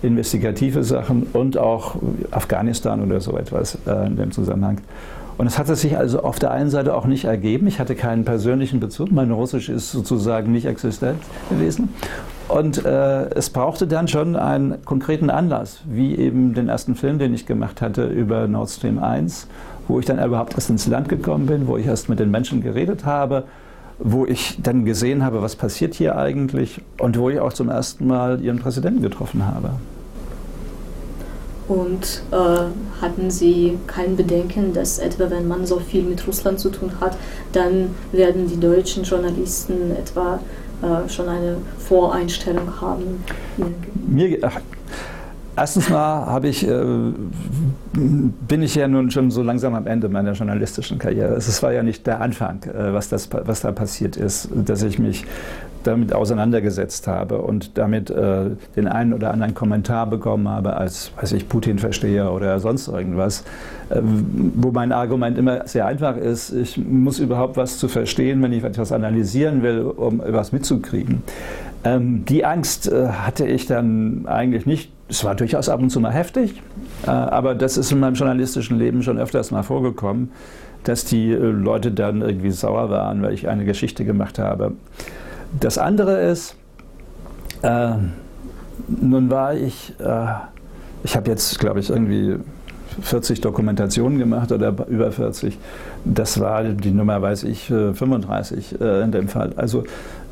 investigative 0.02 0.84
Sachen 0.84 1.24
und 1.34 1.58
auch 1.58 1.95
Afghanistan 2.32 3.02
oder 3.02 3.19
so 3.21 3.38
etwas 3.38 3.78
äh, 3.86 4.08
in 4.08 4.15
dem 4.15 4.32
Zusammenhang. 4.32 4.80
Und 5.38 5.47
es 5.47 5.58
hatte 5.58 5.76
sich 5.76 5.97
also 5.97 6.21
auf 6.21 6.38
der 6.38 6.52
einen 6.52 6.69
Seite 6.69 6.93
auch 6.93 7.06
nicht 7.06 7.26
ergeben. 7.26 7.65
Ich 7.65 7.80
hatte 7.80 7.95
keinen 7.95 8.26
persönlichen 8.26 8.80
Bezug. 8.80 9.12
Mein 9.12 9.32
Russisch 9.32 9.69
ist 9.69 9.91
sozusagen 9.91 10.52
nicht 10.52 10.65
existent 10.65 11.19
gewesen. 11.50 11.89
Und 12.47 12.86
äh, 12.86 13.30
es 13.30 13.50
brauchte 13.50 13.88
dann 13.88 14.08
schon 14.08 14.36
einen 14.36 14.86
konkreten 14.86 15.30
Anlass, 15.30 15.82
wie 15.86 16.15
eben 16.15 16.54
den 16.54 16.69
ersten 16.69 16.95
Film, 16.95 17.17
den 17.17 17.34
ich 17.34 17.45
gemacht 17.45 17.82
hatte 17.82 18.06
über 18.06 18.47
Nord 18.47 18.69
Stream 18.69 19.00
1, 19.00 19.47
wo 19.88 20.00
ich 20.00 20.06
dann 20.06 20.24
überhaupt 20.24 20.54
erst 20.54 20.69
ins 20.69 20.86
Land 20.86 21.10
gekommen 21.10 21.45
bin, 21.45 21.65
wo 21.65 21.78
ich 21.78 21.88
erst 21.88 22.10
mit 22.10 22.19
den 22.19 22.30
Menschen 22.30 22.62
geredet 22.62 23.06
habe, 23.06 23.45
wo 24.04 24.26
ich 24.26 24.58
dann 24.62 24.86
gesehen 24.86 25.24
habe, 25.24 25.42
was 25.42 25.56
passiert 25.56 25.94
hier 25.94 26.18
eigentlich 26.18 26.82
und 27.00 27.18
wo 27.18 27.30
ich 27.30 27.40
auch 27.40 27.54
zum 27.54 27.70
ersten 27.70 28.08
Mal 28.08 28.42
ihren 28.42 28.60
Präsidenten 28.60 29.02
getroffen 29.02 29.46
habe. 29.46 29.72
Und 31.68 32.24
äh, 32.32 32.36
hatten 33.02 33.32
Sie 33.32 33.78
kein 33.88 34.18
Bedenken, 34.18 34.74
dass 34.74 35.00
etwa 35.00 35.30
wenn 35.30 35.48
man 35.48 35.66
so 35.66 35.80
viel 35.80 36.04
mit 36.04 36.28
Russland 36.28 36.60
zu 36.60 36.70
tun 36.70 36.92
hat, 37.00 37.16
dann 37.54 37.96
werden 38.12 38.48
die 38.48 38.60
deutschen 38.60 39.04
Journalisten 39.04 39.96
etwa 39.96 40.40
äh, 40.82 41.08
schon 41.08 41.30
eine 41.30 41.58
Voreinstellung 41.78 42.82
haben? 42.82 43.24
Mir, 44.08 44.40
ach, 44.42 44.60
Erstens 45.62 45.91
mal 45.91 46.43
ich, 46.43 46.67
äh, 46.67 46.84
bin 47.93 48.63
ich 48.63 48.74
ja 48.74 48.88
nun 48.88 49.12
schon 49.12 49.30
so 49.30 49.43
langsam 49.43 49.76
am 49.76 49.86
Ende 49.86 50.10
meiner 50.10 50.32
journalistischen 50.32 50.97
Karriere. 50.97 51.36
Es 51.36 51.62
war 51.62 51.71
ja 51.71 51.84
nicht 51.84 52.08
der 52.08 52.19
Anfang, 52.19 52.63
äh, 52.63 52.91
was, 52.93 53.10
das, 53.10 53.30
was 53.32 53.62
da 53.62 53.71
passiert 53.71 54.17
ist, 54.17 54.50
dass 54.56 54.82
ich 54.82 54.97
mich 54.97 55.24
damit 55.84 56.13
auseinandergesetzt 56.13 57.08
habe 57.08 57.43
und 57.43 57.78
damit 57.78 58.10
äh, 58.10 58.50
den 58.76 58.88
einen 58.88 59.13
oder 59.13 59.32
anderen 59.32 59.54
Kommentar 59.54 60.08
bekommen 60.08 60.50
habe 60.50 60.78
als, 60.78 61.12
weiß 61.21 61.34
ich, 61.34 61.47
Putin-Versteher 61.47 62.32
oder 62.34 62.60
sonst 62.60 62.88
irgendwas, 62.88 63.43
äh, 63.89 64.00
wo 64.02 64.71
mein 64.71 64.91
Argument 64.91 65.38
immer 65.38 65.67
sehr 65.67 65.86
einfach 65.86 66.17
ist, 66.17 66.52
ich 66.54 66.80
muss 66.80 67.19
überhaupt 67.19 67.56
was 67.56 67.78
zu 67.78 67.88
verstehen, 67.88 68.41
wenn 68.41 68.52
ich 68.52 68.63
etwas 68.63 68.91
analysieren 68.91 69.62
will, 69.62 69.82
um 69.82 70.21
etwas 70.21 70.52
mitzukriegen. 70.54 71.21
Ähm, 71.84 72.26
die 72.26 72.45
Angst 72.45 72.91
äh, 72.91 73.10
hatte 73.10 73.45
ich 73.45 73.67
dann 73.67 74.26
eigentlich 74.28 74.65
nicht 74.65 74.91
es 75.12 75.26
war 75.26 75.36
durchaus 75.36 75.67
ab 75.67 75.82
und 75.82 75.89
zu 75.89 76.00
mal 76.00 76.13
heftig, 76.13 76.62
äh, 77.06 77.10
aber 77.10 77.54
das 77.54 77.78
ist 77.78 77.91
in 77.91 78.00
meinem 78.00 78.15
journalistischen 78.15 78.80
Leben 78.80 79.04
schon 79.04 79.19
öfters 79.19 79.52
mal 79.52 79.62
vorgekommen, 79.62 80.32
dass 80.86 81.04
die 81.04 81.32
äh, 81.32 81.36
Leute 81.36 81.91
dann 81.91 82.21
irgendwie 82.21 82.52
sauer 82.52 82.89
waren, 82.89 83.21
weil 83.21 83.34
ich 83.34 83.50
eine 83.50 83.65
Geschichte 83.65 84.06
gemacht 84.06 84.39
habe. 84.39 84.71
Das 85.60 85.78
andere 85.78 86.21
ist, 86.21 86.56
äh, 87.62 87.91
nun 88.88 89.30
war 89.30 89.54
ich, 89.54 89.93
äh, 90.00 90.28
ich 91.04 91.17
habe 91.17 91.30
jetzt, 91.30 91.60
glaube 91.60 91.82
ich, 91.82 91.89
irgendwie 91.89 92.38
40 93.02 93.42
Dokumentationen 93.42 94.20
gemacht 94.20 94.52
oder 94.52 94.74
über 94.88 95.12
40. 95.12 95.58
Das 96.06 96.40
war 96.40 96.64
die 96.64 96.92
Nummer, 96.92 97.22
weiß 97.22 97.44
ich, 97.44 97.66
35 97.66 98.80
äh, 98.80 98.84
äh, 98.84 99.04
in 99.04 99.12
dem 99.12 99.28
Fall. 99.28 99.54
Also 99.56 99.84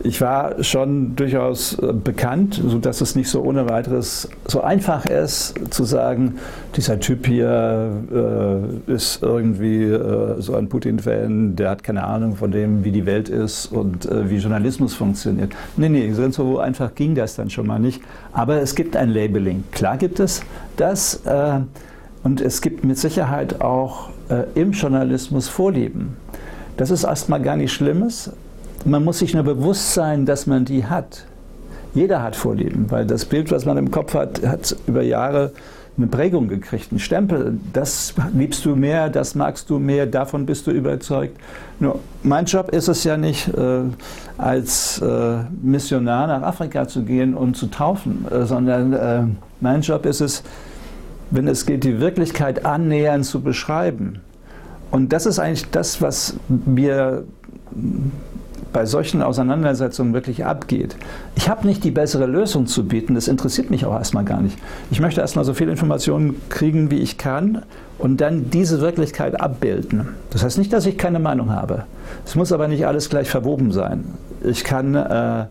ich 0.01 0.21
war 0.21 0.63
schon 0.63 1.15
durchaus 1.15 1.77
äh, 1.79 1.93
bekannt, 1.93 2.61
sodass 2.65 3.01
es 3.01 3.15
nicht 3.15 3.29
so 3.29 3.41
ohne 3.41 3.69
weiteres 3.69 4.29
so 4.47 4.61
einfach 4.61 5.05
ist 5.05 5.55
zu 5.69 5.83
sagen, 5.83 6.35
dieser 6.75 6.99
Typ 6.99 7.25
hier 7.25 7.91
ist 8.87 9.21
irgendwie 9.21 9.97
so 10.39 10.55
ein 10.55 10.69
Putin-Fan, 10.69 11.55
der 11.55 11.71
hat 11.71 11.83
keine 11.83 12.03
Ahnung 12.03 12.35
von 12.35 12.51
dem, 12.51 12.83
wie 12.83 12.91
die 12.91 13.05
Welt 13.05 13.27
ist 13.27 13.67
und 13.67 14.07
wie 14.09 14.37
Journalismus 14.37 14.93
funktioniert. 14.93 15.51
Nee, 15.77 15.89
nee, 15.89 16.11
so 16.11 16.59
einfach 16.59 16.95
ging 16.95 17.15
das 17.15 17.35
dann 17.35 17.49
schon 17.49 17.67
mal 17.67 17.79
nicht. 17.79 18.01
Aber 18.31 18.61
es 18.61 18.75
gibt 18.75 18.95
ein 18.95 19.09
Labeling. 19.09 19.63
Klar 19.71 19.97
gibt 19.97 20.19
es 20.19 20.41
das. 20.77 21.21
Und 22.23 22.41
es 22.41 22.61
gibt 22.61 22.83
mit 22.83 22.97
Sicherheit 22.97 23.61
auch 23.61 24.09
äh, 24.29 24.43
im 24.55 24.71
Journalismus 24.71 25.47
Vorlieben. 25.47 26.17
Das 26.77 26.91
ist 26.91 27.03
erstmal 27.03 27.41
gar 27.41 27.55
nichts 27.55 27.73
Schlimmes. 27.73 28.31
Man 28.85 29.03
muss 29.03 29.19
sich 29.19 29.33
nur 29.33 29.43
bewusst 29.43 29.93
sein, 29.93 30.25
dass 30.25 30.47
man 30.47 30.65
die 30.65 30.85
hat. 30.85 31.25
Jeder 31.93 32.21
hat 32.21 32.35
Vorlieben, 32.35 32.85
weil 32.89 33.05
das 33.05 33.25
Bild, 33.25 33.51
was 33.51 33.65
man 33.65 33.77
im 33.77 33.91
Kopf 33.91 34.13
hat, 34.13 34.45
hat 34.45 34.75
über 34.87 35.01
Jahre 35.01 35.51
eine 35.97 36.07
Prägung 36.07 36.47
gekriegt, 36.47 36.91
einen 36.91 36.99
Stempel. 36.99 37.57
Das 37.73 38.13
liebst 38.33 38.63
du 38.63 38.75
mehr, 38.75 39.09
das 39.09 39.35
magst 39.35 39.69
du 39.69 39.79
mehr, 39.79 40.05
davon 40.05 40.45
bist 40.45 40.67
du 40.67 40.71
überzeugt. 40.71 41.37
Nur 41.79 41.99
mein 42.23 42.45
Job 42.45 42.69
ist 42.69 42.87
es 42.87 43.03
ja 43.03 43.17
nicht, 43.17 43.49
äh, 43.49 43.81
als 44.37 45.01
äh, 45.01 45.39
Missionar 45.61 46.27
nach 46.27 46.41
Afrika 46.43 46.87
zu 46.87 47.03
gehen 47.03 47.33
und 47.33 47.57
zu 47.57 47.67
taufen, 47.67 48.25
äh, 48.31 48.45
sondern 48.45 48.93
äh, 48.93 49.23
mein 49.59 49.81
Job 49.81 50.05
ist 50.05 50.21
es, 50.21 50.43
wenn 51.31 51.47
es 51.47 51.65
geht, 51.65 51.83
die 51.83 51.99
Wirklichkeit 51.99 52.65
annähernd 52.65 53.25
zu 53.25 53.41
beschreiben. 53.41 54.21
Und 54.91 55.13
das 55.13 55.25
ist 55.25 55.39
eigentlich 55.39 55.69
das, 55.69 56.01
was 56.01 56.35
mir 56.47 57.23
bei 58.73 58.85
solchen 58.85 59.21
Auseinandersetzungen 59.21 60.13
wirklich 60.13 60.45
abgeht. 60.45 60.95
Ich 61.35 61.49
habe 61.49 61.65
nicht 61.65 61.83
die 61.83 61.91
bessere 61.91 62.25
Lösung 62.25 62.67
zu 62.67 62.87
bieten, 62.87 63.15
das 63.15 63.27
interessiert 63.27 63.71
mich 63.71 63.85
auch 63.85 63.93
erstmal 63.93 64.23
gar 64.23 64.41
nicht. 64.41 64.57
Ich 64.91 64.99
möchte 64.99 65.21
erstmal 65.21 65.45
so 65.45 65.53
viel 65.53 65.69
Informationen 65.69 66.35
kriegen, 66.49 66.91
wie 66.91 66.99
ich 66.99 67.17
kann 67.17 67.63
und 67.97 68.21
dann 68.21 68.49
diese 68.51 68.79
Wirklichkeit 68.81 69.39
abbilden. 69.39 70.09
Das 70.29 70.43
heißt 70.43 70.57
nicht, 70.57 70.71
dass 70.71 70.85
ich 70.85 70.97
keine 70.97 71.19
Meinung 71.19 71.51
habe. 71.51 71.85
Es 72.25 72.35
muss 72.35 72.51
aber 72.51 72.67
nicht 72.67 72.85
alles 72.85 73.09
gleich 73.09 73.29
verwoben 73.29 73.71
sein. 73.71 74.05
Ich 74.43 74.63
kann 74.63 74.95
äh, 74.95 75.45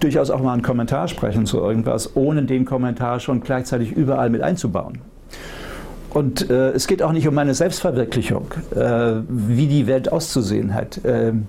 durchaus 0.00 0.30
auch 0.30 0.40
mal 0.40 0.52
einen 0.52 0.62
Kommentar 0.62 1.08
sprechen 1.08 1.46
zu 1.46 1.58
irgendwas, 1.58 2.16
ohne 2.16 2.44
den 2.44 2.64
Kommentar 2.64 3.20
schon 3.20 3.40
gleichzeitig 3.40 3.92
überall 3.92 4.30
mit 4.30 4.42
einzubauen. 4.42 4.98
Und 6.10 6.50
äh, 6.50 6.70
es 6.70 6.86
geht 6.86 7.02
auch 7.02 7.12
nicht 7.12 7.28
um 7.28 7.34
meine 7.34 7.54
Selbstverwirklichung, 7.54 8.46
äh, 8.74 9.22
wie 9.28 9.68
die 9.68 9.86
Welt 9.86 10.10
auszusehen 10.10 10.74
hat. 10.74 11.00
Ähm, 11.04 11.46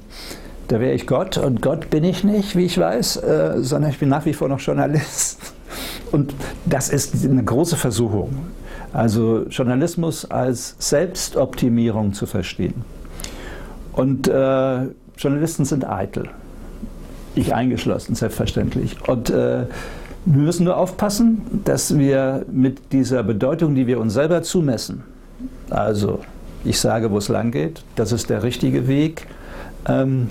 da 0.67 0.79
wäre 0.79 0.93
ich 0.93 1.07
Gott 1.07 1.37
und 1.37 1.61
Gott 1.61 1.89
bin 1.89 2.03
ich 2.03 2.23
nicht, 2.23 2.55
wie 2.55 2.65
ich 2.65 2.77
weiß, 2.77 3.17
äh, 3.17 3.53
sondern 3.57 3.89
ich 3.89 3.99
bin 3.99 4.09
nach 4.09 4.25
wie 4.25 4.33
vor 4.33 4.47
noch 4.47 4.59
Journalist. 4.59 5.53
Und 6.11 6.33
das 6.65 6.89
ist 6.89 7.25
eine 7.25 7.43
große 7.43 7.77
Versuchung. 7.77 8.29
Also 8.93 9.45
Journalismus 9.49 10.29
als 10.29 10.75
Selbstoptimierung 10.79 12.13
zu 12.13 12.25
verstehen. 12.25 12.83
Und 13.93 14.27
äh, 14.27 14.79
Journalisten 15.17 15.65
sind 15.65 15.87
eitel. 15.89 16.29
Ich 17.35 17.53
eingeschlossen, 17.53 18.15
selbstverständlich. 18.15 18.97
Und 19.07 19.29
äh, 19.29 19.65
wir 20.25 20.41
müssen 20.41 20.65
nur 20.65 20.77
aufpassen, 20.77 21.41
dass 21.65 21.97
wir 21.97 22.45
mit 22.51 22.91
dieser 22.91 23.23
Bedeutung, 23.23 23.73
die 23.75 23.87
wir 23.87 23.99
uns 23.99 24.13
selber 24.13 24.43
zumessen, 24.43 25.03
also 25.69 26.19
ich 26.63 26.79
sage, 26.79 27.09
wo 27.11 27.17
es 27.17 27.27
lang 27.27 27.51
geht, 27.51 27.83
das 27.95 28.11
ist 28.11 28.29
der 28.29 28.43
richtige 28.43 28.87
Weg, 28.87 29.27
ähm, 29.87 30.29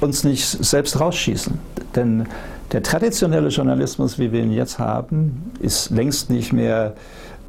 uns 0.00 0.24
nicht 0.24 0.46
selbst 0.46 1.00
rausschießen. 1.00 1.58
Denn 1.94 2.26
der 2.72 2.82
traditionelle 2.82 3.48
Journalismus, 3.48 4.18
wie 4.18 4.32
wir 4.32 4.42
ihn 4.42 4.52
jetzt 4.52 4.78
haben, 4.78 5.52
ist 5.60 5.90
längst 5.90 6.28
nicht 6.28 6.52
mehr 6.52 6.94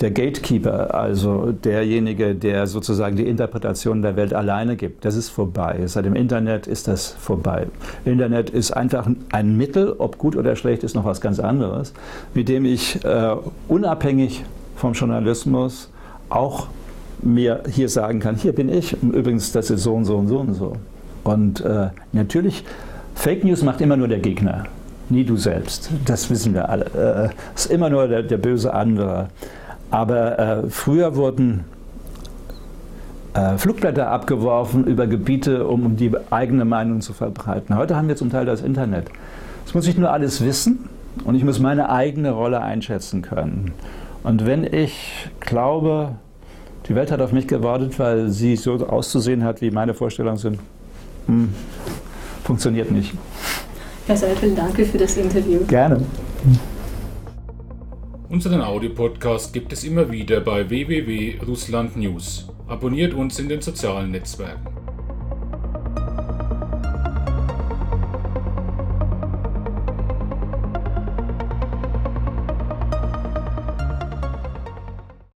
der 0.01 0.11
Gatekeeper, 0.11 0.93
also 0.93 1.51
derjenige, 1.51 2.35
der 2.35 2.67
sozusagen 2.67 3.15
die 3.15 3.27
Interpretation 3.27 4.01
der 4.01 4.15
Welt 4.17 4.33
alleine 4.33 4.75
gibt. 4.75 5.05
Das 5.05 5.15
ist 5.15 5.29
vorbei. 5.29 5.79
Seit 5.85 6.05
dem 6.05 6.15
Internet 6.15 6.67
ist 6.67 6.87
das 6.87 7.11
vorbei. 7.11 7.67
Internet 8.03 8.49
ist 8.49 8.71
einfach 8.71 9.07
ein 9.31 9.55
Mittel, 9.55 9.95
ob 9.97 10.17
gut 10.17 10.35
oder 10.35 10.55
schlecht, 10.55 10.83
ist 10.83 10.95
noch 10.95 11.05
was 11.05 11.21
ganz 11.21 11.39
anderes, 11.39 11.93
mit 12.33 12.49
dem 12.49 12.65
ich 12.65 13.03
äh, 13.05 13.35
unabhängig 13.69 14.43
vom 14.75 14.93
Journalismus 14.93 15.89
auch 16.29 16.67
mir 17.21 17.63
hier 17.69 17.87
sagen 17.87 18.19
kann, 18.19 18.35
hier 18.35 18.53
bin 18.53 18.69
ich, 18.69 19.01
übrigens, 19.01 19.51
das 19.51 19.69
ist 19.69 19.83
so 19.83 19.95
und 19.95 20.05
so 20.05 20.17
und 20.17 20.27
so 20.27 20.39
und 20.39 20.53
so. 20.53 20.73
Und 21.23 21.61
äh, 21.61 21.89
natürlich, 22.11 22.63
Fake 23.15 23.43
News 23.43 23.63
macht 23.63 23.81
immer 23.81 23.97
nur 23.97 24.07
der 24.07 24.19
Gegner, 24.19 24.65
nie 25.09 25.23
du 25.23 25.37
selbst. 25.37 25.89
Das 26.05 26.29
wissen 26.29 26.53
wir 26.53 26.69
alle. 26.69 26.85
Es 26.85 27.31
äh, 27.31 27.35
ist 27.55 27.71
immer 27.71 27.89
nur 27.89 28.07
der, 28.07 28.23
der 28.23 28.37
böse 28.37 28.73
andere. 28.73 29.29
Aber 29.91 30.39
äh, 30.39 30.69
früher 30.69 31.15
wurden 31.15 31.65
äh, 33.33 33.57
Flugblätter 33.57 34.09
abgeworfen 34.09 34.85
über 34.85 35.07
Gebiete, 35.07 35.67
um, 35.67 35.85
um 35.85 35.97
die 35.97 36.11
eigene 36.31 36.65
Meinung 36.65 37.01
zu 37.01 37.13
verbreiten. 37.13 37.75
Heute 37.75 37.95
haben 37.95 38.07
wir 38.07 38.15
zum 38.15 38.29
Teil 38.29 38.45
das 38.45 38.61
Internet. 38.61 39.07
Das 39.65 39.73
muss 39.73 39.87
ich 39.87 39.97
nur 39.97 40.11
alles 40.11 40.43
wissen 40.43 40.89
und 41.23 41.35
ich 41.35 41.43
muss 41.43 41.59
meine 41.59 41.89
eigene 41.89 42.31
Rolle 42.31 42.61
einschätzen 42.61 43.21
können. 43.21 43.73
Und 44.23 44.45
wenn 44.45 44.63
ich 44.63 45.29
glaube, 45.39 46.13
die 46.87 46.95
Welt 46.95 47.11
hat 47.11 47.21
auf 47.21 47.31
mich 47.31 47.47
gewartet, 47.47 47.99
weil 47.99 48.29
sie 48.29 48.55
so 48.55 48.73
auszusehen 48.87 49.43
hat, 49.43 49.61
wie 49.61 49.71
meine 49.71 49.93
Vorstellungen 49.93 50.37
sind, 50.37 50.59
hm, 51.27 51.53
funktioniert 52.43 52.91
nicht. 52.91 53.13
Herr 54.07 54.17
Seifel, 54.17 54.53
danke 54.55 54.85
für 54.85 54.97
das 54.97 55.17
Interview. 55.17 55.59
Gerne. 55.67 56.01
Unseren 58.35 58.59
Audiopodcast 58.59 59.53
gibt 59.53 59.71
es 59.71 59.85
immer 59.85 60.11
wieder 60.11 60.41
bei 60.41 60.69
www.russlandnews. 60.69 62.49
Abonniert 62.67 63.13
uns 63.13 63.39
in 63.39 63.47
den 63.47 63.61
sozialen 63.61 64.11
Netzwerken. 64.11 64.84